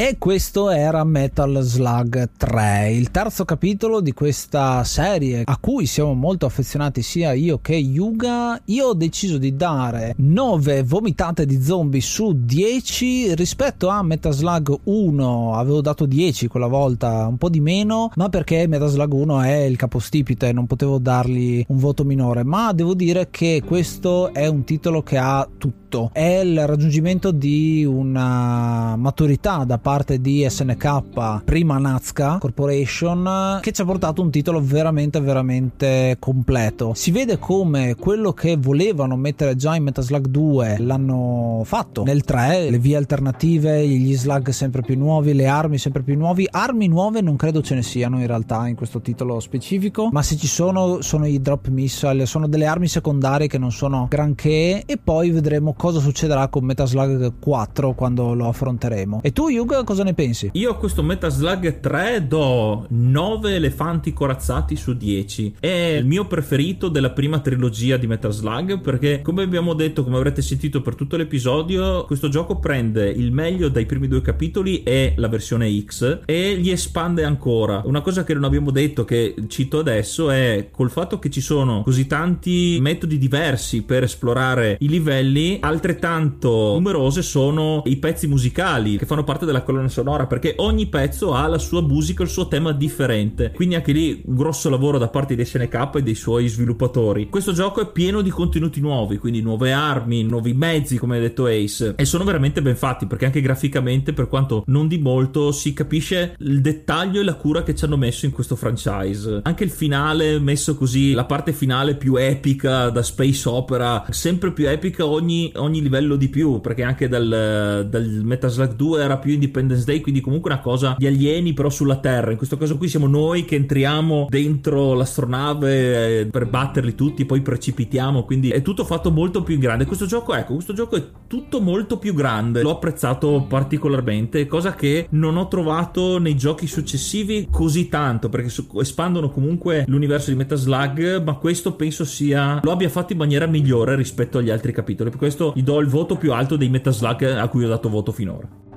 E 0.00 0.16
questo 0.16 0.70
era 0.70 1.02
Metal 1.02 1.58
Slug 1.60 2.30
3, 2.36 2.92
il 2.92 3.10
terzo 3.10 3.44
capitolo 3.44 4.00
di 4.00 4.12
questa 4.12 4.84
serie 4.84 5.42
a 5.44 5.56
cui 5.56 5.86
siamo 5.86 6.14
molto 6.14 6.46
affezionati 6.46 7.02
sia 7.02 7.32
io 7.32 7.58
che 7.60 7.74
Yuga. 7.74 8.60
Io 8.66 8.86
ho 8.86 8.94
deciso 8.94 9.38
di 9.38 9.56
dare 9.56 10.14
9 10.18 10.84
vomitate 10.84 11.46
di 11.46 11.60
zombie 11.60 12.00
su 12.00 12.32
10 12.32 13.34
rispetto 13.34 13.88
a 13.88 14.04
Metal 14.04 14.32
Slug 14.32 14.72
1. 14.84 15.54
Avevo 15.56 15.80
dato 15.80 16.06
10 16.06 16.46
quella 16.46 16.68
volta, 16.68 17.26
un 17.26 17.36
po' 17.36 17.48
di 17.48 17.60
meno, 17.60 18.12
ma 18.14 18.28
perché 18.28 18.68
Metal 18.68 18.90
Slug 18.90 19.12
1 19.12 19.40
è 19.40 19.56
il 19.62 19.76
capostipite, 19.76 20.52
non 20.52 20.68
potevo 20.68 20.98
dargli 20.98 21.64
un 21.66 21.76
voto 21.76 22.04
minore. 22.04 22.44
Ma 22.44 22.72
devo 22.72 22.94
dire 22.94 23.30
che 23.30 23.64
questo 23.66 24.32
è 24.32 24.46
un 24.46 24.62
titolo 24.62 25.02
che 25.02 25.18
ha 25.18 25.44
tutto. 25.58 25.87
È 26.12 26.20
il 26.20 26.66
raggiungimento 26.66 27.30
di 27.30 27.84
una 27.84 28.94
maturità 28.96 29.64
da 29.64 29.78
parte 29.78 30.20
di 30.20 30.46
SNK, 30.46 31.42
prima 31.44 31.78
Nazca 31.78 32.36
Corporation, 32.38 33.60
che 33.62 33.72
ci 33.72 33.80
ha 33.80 33.84
portato 33.84 34.20
un 34.20 34.30
titolo 34.30 34.60
veramente 34.60 35.20
veramente 35.20 36.16
completo. 36.18 36.92
Si 36.94 37.10
vede 37.10 37.38
come 37.38 37.94
quello 37.94 38.32
che 38.32 38.56
volevano 38.56 39.16
mettere 39.16 39.56
già 39.56 39.74
in 39.74 39.84
Metal 39.84 40.04
Slug 40.04 40.26
2 40.26 40.76
l'hanno 40.80 41.62
fatto 41.64 42.02
nel 42.02 42.24
3, 42.24 42.70
le 42.70 42.78
vie 42.78 42.96
alternative, 42.96 43.86
gli 43.86 44.14
slug 44.14 44.50
sempre 44.50 44.82
più 44.82 44.98
nuovi, 44.98 45.32
le 45.32 45.46
armi 45.46 45.78
sempre 45.78 46.02
più 46.02 46.16
nuovi. 46.16 46.46
Armi 46.50 46.86
nuove 46.88 47.20
non 47.20 47.36
credo 47.36 47.62
ce 47.62 47.74
ne 47.74 47.82
siano 47.82 48.18
in 48.20 48.26
realtà 48.26 48.68
in 48.68 48.74
questo 48.74 49.00
titolo 49.00 49.40
specifico, 49.40 50.10
ma 50.12 50.22
se 50.22 50.36
ci 50.36 50.46
sono 50.46 51.00
sono 51.00 51.26
i 51.26 51.40
drop 51.40 51.68
missile, 51.68 52.26
sono 52.26 52.46
delle 52.46 52.66
armi 52.66 52.88
secondarie 52.88 53.46
che 53.46 53.58
non 53.58 53.72
sono 53.72 54.06
granché 54.08 54.82
e 54.84 54.98
poi 55.02 55.30
vedremo 55.30 55.72
cosa 55.78 56.00
succederà 56.00 56.48
con 56.48 56.64
Metal 56.64 56.86
Slug 56.86 57.34
4 57.38 57.94
quando 57.94 58.34
lo 58.34 58.48
affronteremo. 58.48 59.20
E 59.22 59.32
tu 59.32 59.48
Yuga 59.48 59.84
cosa 59.84 60.02
ne 60.02 60.12
pensi? 60.12 60.50
Io 60.54 60.72
a 60.72 60.76
questo 60.76 61.02
Metal 61.02 61.30
Slug 61.30 61.80
3 61.80 62.26
do 62.26 62.84
9 62.88 63.54
elefanti 63.54 64.12
corazzati 64.12 64.76
su 64.76 64.94
10. 64.94 65.54
È 65.60 65.66
il 65.66 66.04
mio 66.04 66.26
preferito 66.26 66.88
della 66.88 67.10
prima 67.10 67.38
trilogia 67.38 67.96
di 67.96 68.08
Metal 68.08 68.32
Slug 68.32 68.80
perché 68.80 69.22
come 69.22 69.44
abbiamo 69.44 69.72
detto, 69.74 70.02
come 70.02 70.16
avrete 70.16 70.42
sentito 70.42 70.82
per 70.82 70.96
tutto 70.96 71.16
l'episodio, 71.16 72.04
questo 72.04 72.28
gioco 72.28 72.58
prende 72.58 73.08
il 73.08 73.30
meglio 73.32 73.68
dai 73.68 73.86
primi 73.86 74.08
due 74.08 74.20
capitoli 74.20 74.82
e 74.82 75.14
la 75.16 75.28
versione 75.28 75.70
X 75.80 76.22
e 76.24 76.54
li 76.54 76.70
espande 76.70 77.24
ancora. 77.24 77.82
Una 77.84 78.00
cosa 78.00 78.24
che 78.24 78.34
non 78.34 78.42
abbiamo 78.44 78.72
detto 78.72 79.04
che 79.04 79.36
cito 79.46 79.78
adesso 79.78 80.30
è 80.30 80.68
col 80.72 80.90
fatto 80.90 81.20
che 81.20 81.30
ci 81.30 81.40
sono 81.40 81.82
così 81.82 82.06
tanti 82.08 82.78
metodi 82.80 83.16
diversi 83.16 83.82
per 83.82 84.02
esplorare 84.02 84.76
i 84.80 84.88
livelli, 84.88 85.58
altrettanto 85.68 86.72
numerose 86.74 87.22
sono 87.22 87.82
i 87.86 87.96
pezzi 87.96 88.26
musicali 88.26 88.96
che 88.98 89.06
fanno 89.06 89.24
parte 89.24 89.46
della 89.46 89.62
colonna 89.62 89.88
sonora 89.88 90.26
perché 90.26 90.54
ogni 90.58 90.86
pezzo 90.86 91.34
ha 91.34 91.46
la 91.46 91.58
sua 91.58 91.82
musica, 91.82 92.22
il 92.22 92.28
suo 92.28 92.48
tema 92.48 92.72
differente. 92.72 93.52
Quindi 93.54 93.74
anche 93.74 93.92
lì 93.92 94.22
un 94.24 94.34
grosso 94.34 94.70
lavoro 94.70 94.98
da 94.98 95.08
parte 95.08 95.34
di 95.34 95.44
SNK 95.44 95.90
e 95.96 96.02
dei 96.02 96.14
suoi 96.14 96.48
sviluppatori. 96.48 97.28
Questo 97.28 97.52
gioco 97.52 97.80
è 97.80 97.90
pieno 97.90 98.22
di 98.22 98.30
contenuti 98.30 98.80
nuovi, 98.80 99.18
quindi 99.18 99.40
nuove 99.40 99.72
armi, 99.72 100.22
nuovi 100.22 100.54
mezzi, 100.54 100.96
come 100.98 101.16
ha 101.16 101.20
detto 101.20 101.46
Ace, 101.46 101.94
e 101.96 102.04
sono 102.04 102.24
veramente 102.24 102.62
ben 102.62 102.76
fatti 102.76 103.06
perché 103.06 103.26
anche 103.26 103.40
graficamente, 103.40 104.12
per 104.12 104.28
quanto 104.28 104.62
non 104.66 104.88
di 104.88 104.98
molto, 104.98 105.52
si 105.52 105.72
capisce 105.72 106.34
il 106.38 106.60
dettaglio 106.60 107.20
e 107.20 107.24
la 107.24 107.34
cura 107.34 107.62
che 107.62 107.74
ci 107.74 107.84
hanno 107.84 107.96
messo 107.96 108.26
in 108.26 108.32
questo 108.32 108.56
franchise. 108.56 109.40
Anche 109.42 109.64
il 109.64 109.70
finale 109.70 110.38
messo 110.38 110.76
così, 110.76 111.12
la 111.12 111.24
parte 111.24 111.52
finale 111.52 111.96
più 111.96 112.16
epica 112.16 112.90
da 112.90 113.02
space 113.02 113.48
opera, 113.48 114.04
sempre 114.10 114.52
più 114.52 114.68
epica 114.68 115.06
ogni, 115.06 115.50
ogni 115.58 115.82
livello 115.82 116.16
di 116.16 116.28
più, 116.28 116.60
perché 116.60 116.82
anche 116.82 117.08
dal, 117.08 117.86
dal 117.88 118.50
Slug 118.50 118.74
2 118.74 119.02
era 119.02 119.18
più 119.18 119.32
Independence 119.32 119.84
Day, 119.84 120.00
quindi 120.00 120.20
comunque 120.20 120.50
una 120.50 120.60
cosa 120.60 120.94
di 120.98 121.06
alieni 121.06 121.52
però 121.52 121.70
sulla 121.70 121.96
Terra. 121.96 122.30
In 122.30 122.36
questo 122.36 122.56
caso 122.56 122.76
qui 122.76 122.88
siamo 122.88 123.06
noi 123.06 123.44
che 123.44 123.56
entriamo 123.56 124.26
dentro 124.28 124.94
l'astronave 124.94 126.20
eh, 126.20 126.26
per 126.26 126.46
batterli 126.46 126.94
tutti, 126.94 127.24
poi 127.24 127.40
precipitiamo, 127.40 128.24
quindi 128.24 128.50
è 128.50 128.62
tutto 128.62 128.84
fatto 128.84 129.10
molto 129.10 129.42
più 129.42 129.54
in 129.54 129.60
grande. 129.60 129.86
Questo 129.86 130.06
gioco, 130.06 130.34
ecco, 130.34 130.54
questo 130.54 130.72
gioco 130.72 130.96
è 130.96 131.04
tutto 131.26 131.60
molto 131.60 131.98
più 131.98 132.14
grande. 132.14 132.62
L'ho 132.62 132.70
apprezzato 132.70 133.44
particolarmente, 133.48 134.46
cosa 134.46 134.74
che 134.74 135.06
non 135.10 135.36
ho 135.36 135.48
trovato 135.48 136.18
nei 136.18 136.36
giochi 136.36 136.66
successivi 136.66 137.48
così 137.50 137.88
tanto, 137.88 138.28
perché 138.28 138.50
espandono 138.80 139.30
comunque 139.30 139.84
l'universo 139.86 140.30
di 140.30 140.36
Metal 140.36 140.58
Slug, 140.58 141.22
ma 141.22 141.34
questo 141.34 141.74
penso 141.74 142.04
sia 142.04 142.60
lo 142.62 142.72
abbia 142.72 142.88
fatto 142.88 143.12
in 143.12 143.18
maniera 143.18 143.46
migliore 143.46 143.96
rispetto 143.96 144.38
agli 144.38 144.50
altri 144.50 144.72
capitoli. 144.72 145.10
Per 145.10 145.18
questo 145.18 145.47
gli 145.54 145.62
do 145.62 145.80
il 145.80 145.88
voto 145.88 146.16
più 146.16 146.32
alto 146.32 146.56
dei 146.56 146.68
Metal 146.68 146.92
Slug 146.92 147.22
a 147.22 147.48
cui 147.48 147.64
ho 147.64 147.68
dato 147.68 147.88
voto 147.88 148.12
finora. 148.12 148.67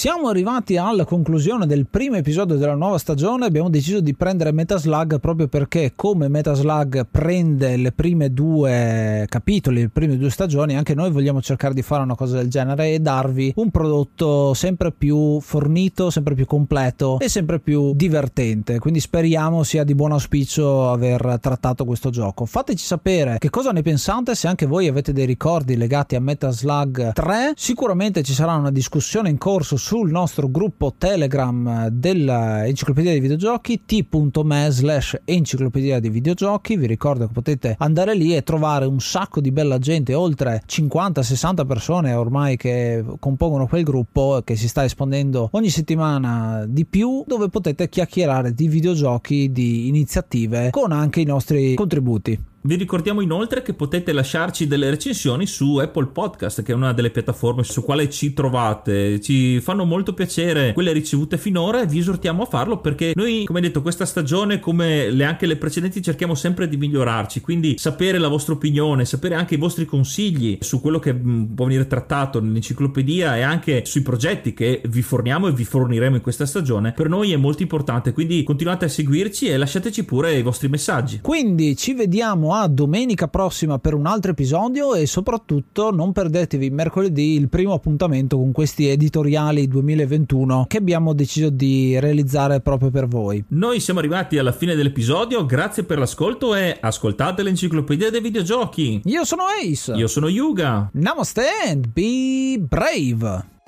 Siamo 0.00 0.28
arrivati 0.28 0.78
alla 0.78 1.04
conclusione 1.04 1.66
del 1.66 1.86
primo 1.86 2.16
episodio 2.16 2.56
della 2.56 2.74
nuova 2.74 2.96
stagione. 2.96 3.44
Abbiamo 3.44 3.68
deciso 3.68 4.00
di 4.00 4.14
prendere 4.14 4.50
Metaslug 4.50 5.20
proprio 5.20 5.46
perché, 5.46 5.92
come 5.94 6.26
Metaslug 6.28 7.06
prende 7.10 7.76
le 7.76 7.92
prime 7.92 8.32
due 8.32 9.26
capitoli, 9.28 9.82
le 9.82 9.88
prime 9.90 10.16
due 10.16 10.30
stagioni, 10.30 10.74
anche 10.74 10.94
noi 10.94 11.10
vogliamo 11.10 11.42
cercare 11.42 11.74
di 11.74 11.82
fare 11.82 12.02
una 12.02 12.14
cosa 12.14 12.38
del 12.38 12.48
genere 12.48 12.94
e 12.94 13.00
darvi 13.00 13.52
un 13.56 13.70
prodotto 13.70 14.54
sempre 14.54 14.90
più 14.90 15.38
fornito, 15.40 16.08
sempre 16.08 16.34
più 16.34 16.46
completo 16.46 17.18
e 17.18 17.28
sempre 17.28 17.60
più 17.60 17.92
divertente. 17.94 18.78
Quindi 18.78 19.00
speriamo 19.00 19.64
sia 19.64 19.84
di 19.84 19.94
buon 19.94 20.12
auspicio 20.12 20.90
aver 20.90 21.36
trattato 21.42 21.84
questo 21.84 22.08
gioco. 22.08 22.46
Fateci 22.46 22.82
sapere 22.82 23.36
che 23.36 23.50
cosa 23.50 23.70
ne 23.70 23.82
pensate, 23.82 24.34
se 24.34 24.48
anche 24.48 24.64
voi 24.64 24.88
avete 24.88 25.12
dei 25.12 25.26
ricordi 25.26 25.76
legati 25.76 26.14
a 26.14 26.20
Metaslug 26.20 27.12
3. 27.12 27.52
Sicuramente 27.54 28.22
ci 28.22 28.32
sarà 28.32 28.54
una 28.54 28.70
discussione 28.70 29.28
in 29.28 29.36
corso 29.36 29.76
sul 29.90 30.12
nostro 30.12 30.48
gruppo 30.48 30.94
Telegram 30.96 31.88
dell'Enciclopedia 31.88 33.10
dei 33.10 33.18
Videogiochi 33.18 33.82
t.me 33.84 34.68
slash 34.70 35.20
enciclopedia 35.24 35.98
dei 35.98 36.10
videogiochi. 36.10 36.76
Vi 36.76 36.86
ricordo 36.86 37.26
che 37.26 37.32
potete 37.32 37.74
andare 37.76 38.14
lì 38.14 38.36
e 38.36 38.44
trovare 38.44 38.84
un 38.84 39.00
sacco 39.00 39.40
di 39.40 39.50
bella 39.50 39.78
gente, 39.78 40.14
oltre 40.14 40.62
50-60 40.64 41.66
persone 41.66 42.12
ormai 42.12 42.56
che 42.56 43.04
compongono 43.18 43.66
quel 43.66 43.82
gruppo 43.82 44.42
che 44.44 44.54
si 44.54 44.68
sta 44.68 44.84
espandendo 44.84 45.48
ogni 45.54 45.70
settimana 45.70 46.66
di 46.68 46.86
più, 46.86 47.24
dove 47.26 47.48
potete 47.48 47.88
chiacchierare 47.88 48.54
di 48.54 48.68
videogiochi, 48.68 49.50
di 49.50 49.88
iniziative 49.88 50.70
con 50.70 50.92
anche 50.92 51.20
i 51.20 51.24
nostri 51.24 51.74
contributi. 51.74 52.49
Vi 52.62 52.74
ricordiamo 52.74 53.22
inoltre 53.22 53.62
che 53.62 53.72
potete 53.72 54.12
lasciarci 54.12 54.66
delle 54.66 54.90
recensioni 54.90 55.46
su 55.46 55.76
Apple 55.76 56.08
Podcast, 56.08 56.62
che 56.62 56.72
è 56.72 56.74
una 56.74 56.92
delle 56.92 57.08
piattaforme 57.08 57.64
su 57.64 57.82
quale 57.82 58.10
ci 58.10 58.34
trovate. 58.34 59.18
Ci 59.18 59.62
fanno 59.62 59.86
molto 59.86 60.12
piacere 60.12 60.74
quelle 60.74 60.92
ricevute 60.92 61.38
finora 61.38 61.80
e 61.80 61.86
vi 61.86 62.00
esortiamo 62.00 62.42
a 62.42 62.46
farlo 62.46 62.76
perché 62.76 63.12
noi, 63.14 63.44
come 63.46 63.62
detto, 63.62 63.80
questa 63.80 64.04
stagione, 64.04 64.60
come 64.60 65.08
le, 65.08 65.24
anche 65.24 65.46
le 65.46 65.56
precedenti, 65.56 66.02
cerchiamo 66.02 66.34
sempre 66.34 66.68
di 66.68 66.76
migliorarci. 66.76 67.40
Quindi 67.40 67.78
sapere 67.78 68.18
la 68.18 68.28
vostra 68.28 68.52
opinione, 68.52 69.06
sapere 69.06 69.36
anche 69.36 69.54
i 69.54 69.58
vostri 69.58 69.86
consigli 69.86 70.58
su 70.60 70.82
quello 70.82 70.98
che 70.98 71.14
mm, 71.14 71.54
può 71.54 71.64
venire 71.64 71.86
trattato 71.86 72.42
nell'enciclopedia 72.42 73.38
e 73.38 73.40
anche 73.40 73.86
sui 73.86 74.02
progetti 74.02 74.52
che 74.52 74.82
vi 74.86 75.00
forniamo 75.00 75.48
e 75.48 75.52
vi 75.52 75.64
forniremo 75.64 76.16
in 76.16 76.22
questa 76.22 76.44
stagione, 76.44 76.92
per 76.92 77.08
noi 77.08 77.32
è 77.32 77.36
molto 77.36 77.62
importante. 77.62 78.12
Quindi 78.12 78.42
continuate 78.42 78.84
a 78.84 78.88
seguirci 78.88 79.46
e 79.46 79.56
lasciateci 79.56 80.04
pure 80.04 80.34
i 80.34 80.42
vostri 80.42 80.68
messaggi. 80.68 81.20
Quindi 81.22 81.74
ci 81.74 81.94
vediamo 81.94 82.48
a 82.54 82.66
domenica 82.66 83.28
prossima 83.28 83.78
per 83.78 83.94
un 83.94 84.06
altro 84.06 84.32
episodio 84.32 84.94
e 84.94 85.06
soprattutto 85.06 85.90
non 85.90 86.12
perdetevi 86.12 86.70
mercoledì 86.70 87.34
il 87.34 87.48
primo 87.48 87.72
appuntamento 87.72 88.36
con 88.36 88.52
questi 88.52 88.88
editoriali 88.88 89.68
2021 89.68 90.66
che 90.68 90.78
abbiamo 90.78 91.14
deciso 91.14 91.50
di 91.50 91.98
realizzare 91.98 92.60
proprio 92.60 92.90
per 92.90 93.06
voi. 93.06 93.44
Noi 93.48 93.80
siamo 93.80 94.00
arrivati 94.00 94.38
alla 94.38 94.52
fine 94.52 94.74
dell'episodio, 94.74 95.46
grazie 95.46 95.84
per 95.84 95.98
l'ascolto 95.98 96.54
e 96.54 96.76
ascoltate 96.80 97.42
l'enciclopedia 97.42 98.10
dei 98.10 98.20
videogiochi. 98.20 99.02
Io 99.04 99.24
sono 99.24 99.44
Ace. 99.44 99.92
Io 99.92 100.06
sono 100.06 100.28
Yuga. 100.28 100.90
Namaste 100.92 101.44
and 101.68 101.88
be 101.92 102.58
brave. 102.58 103.59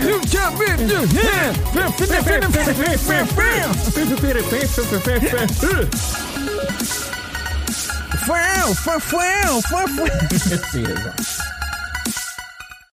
You 0.00 0.20
jump 0.24 0.60
in 0.60 0.88
your 0.88 1.06
hand. 1.06 1.56
Fuau. 8.24 8.74
sì, 10.70 10.82
esatto. 10.82 11.51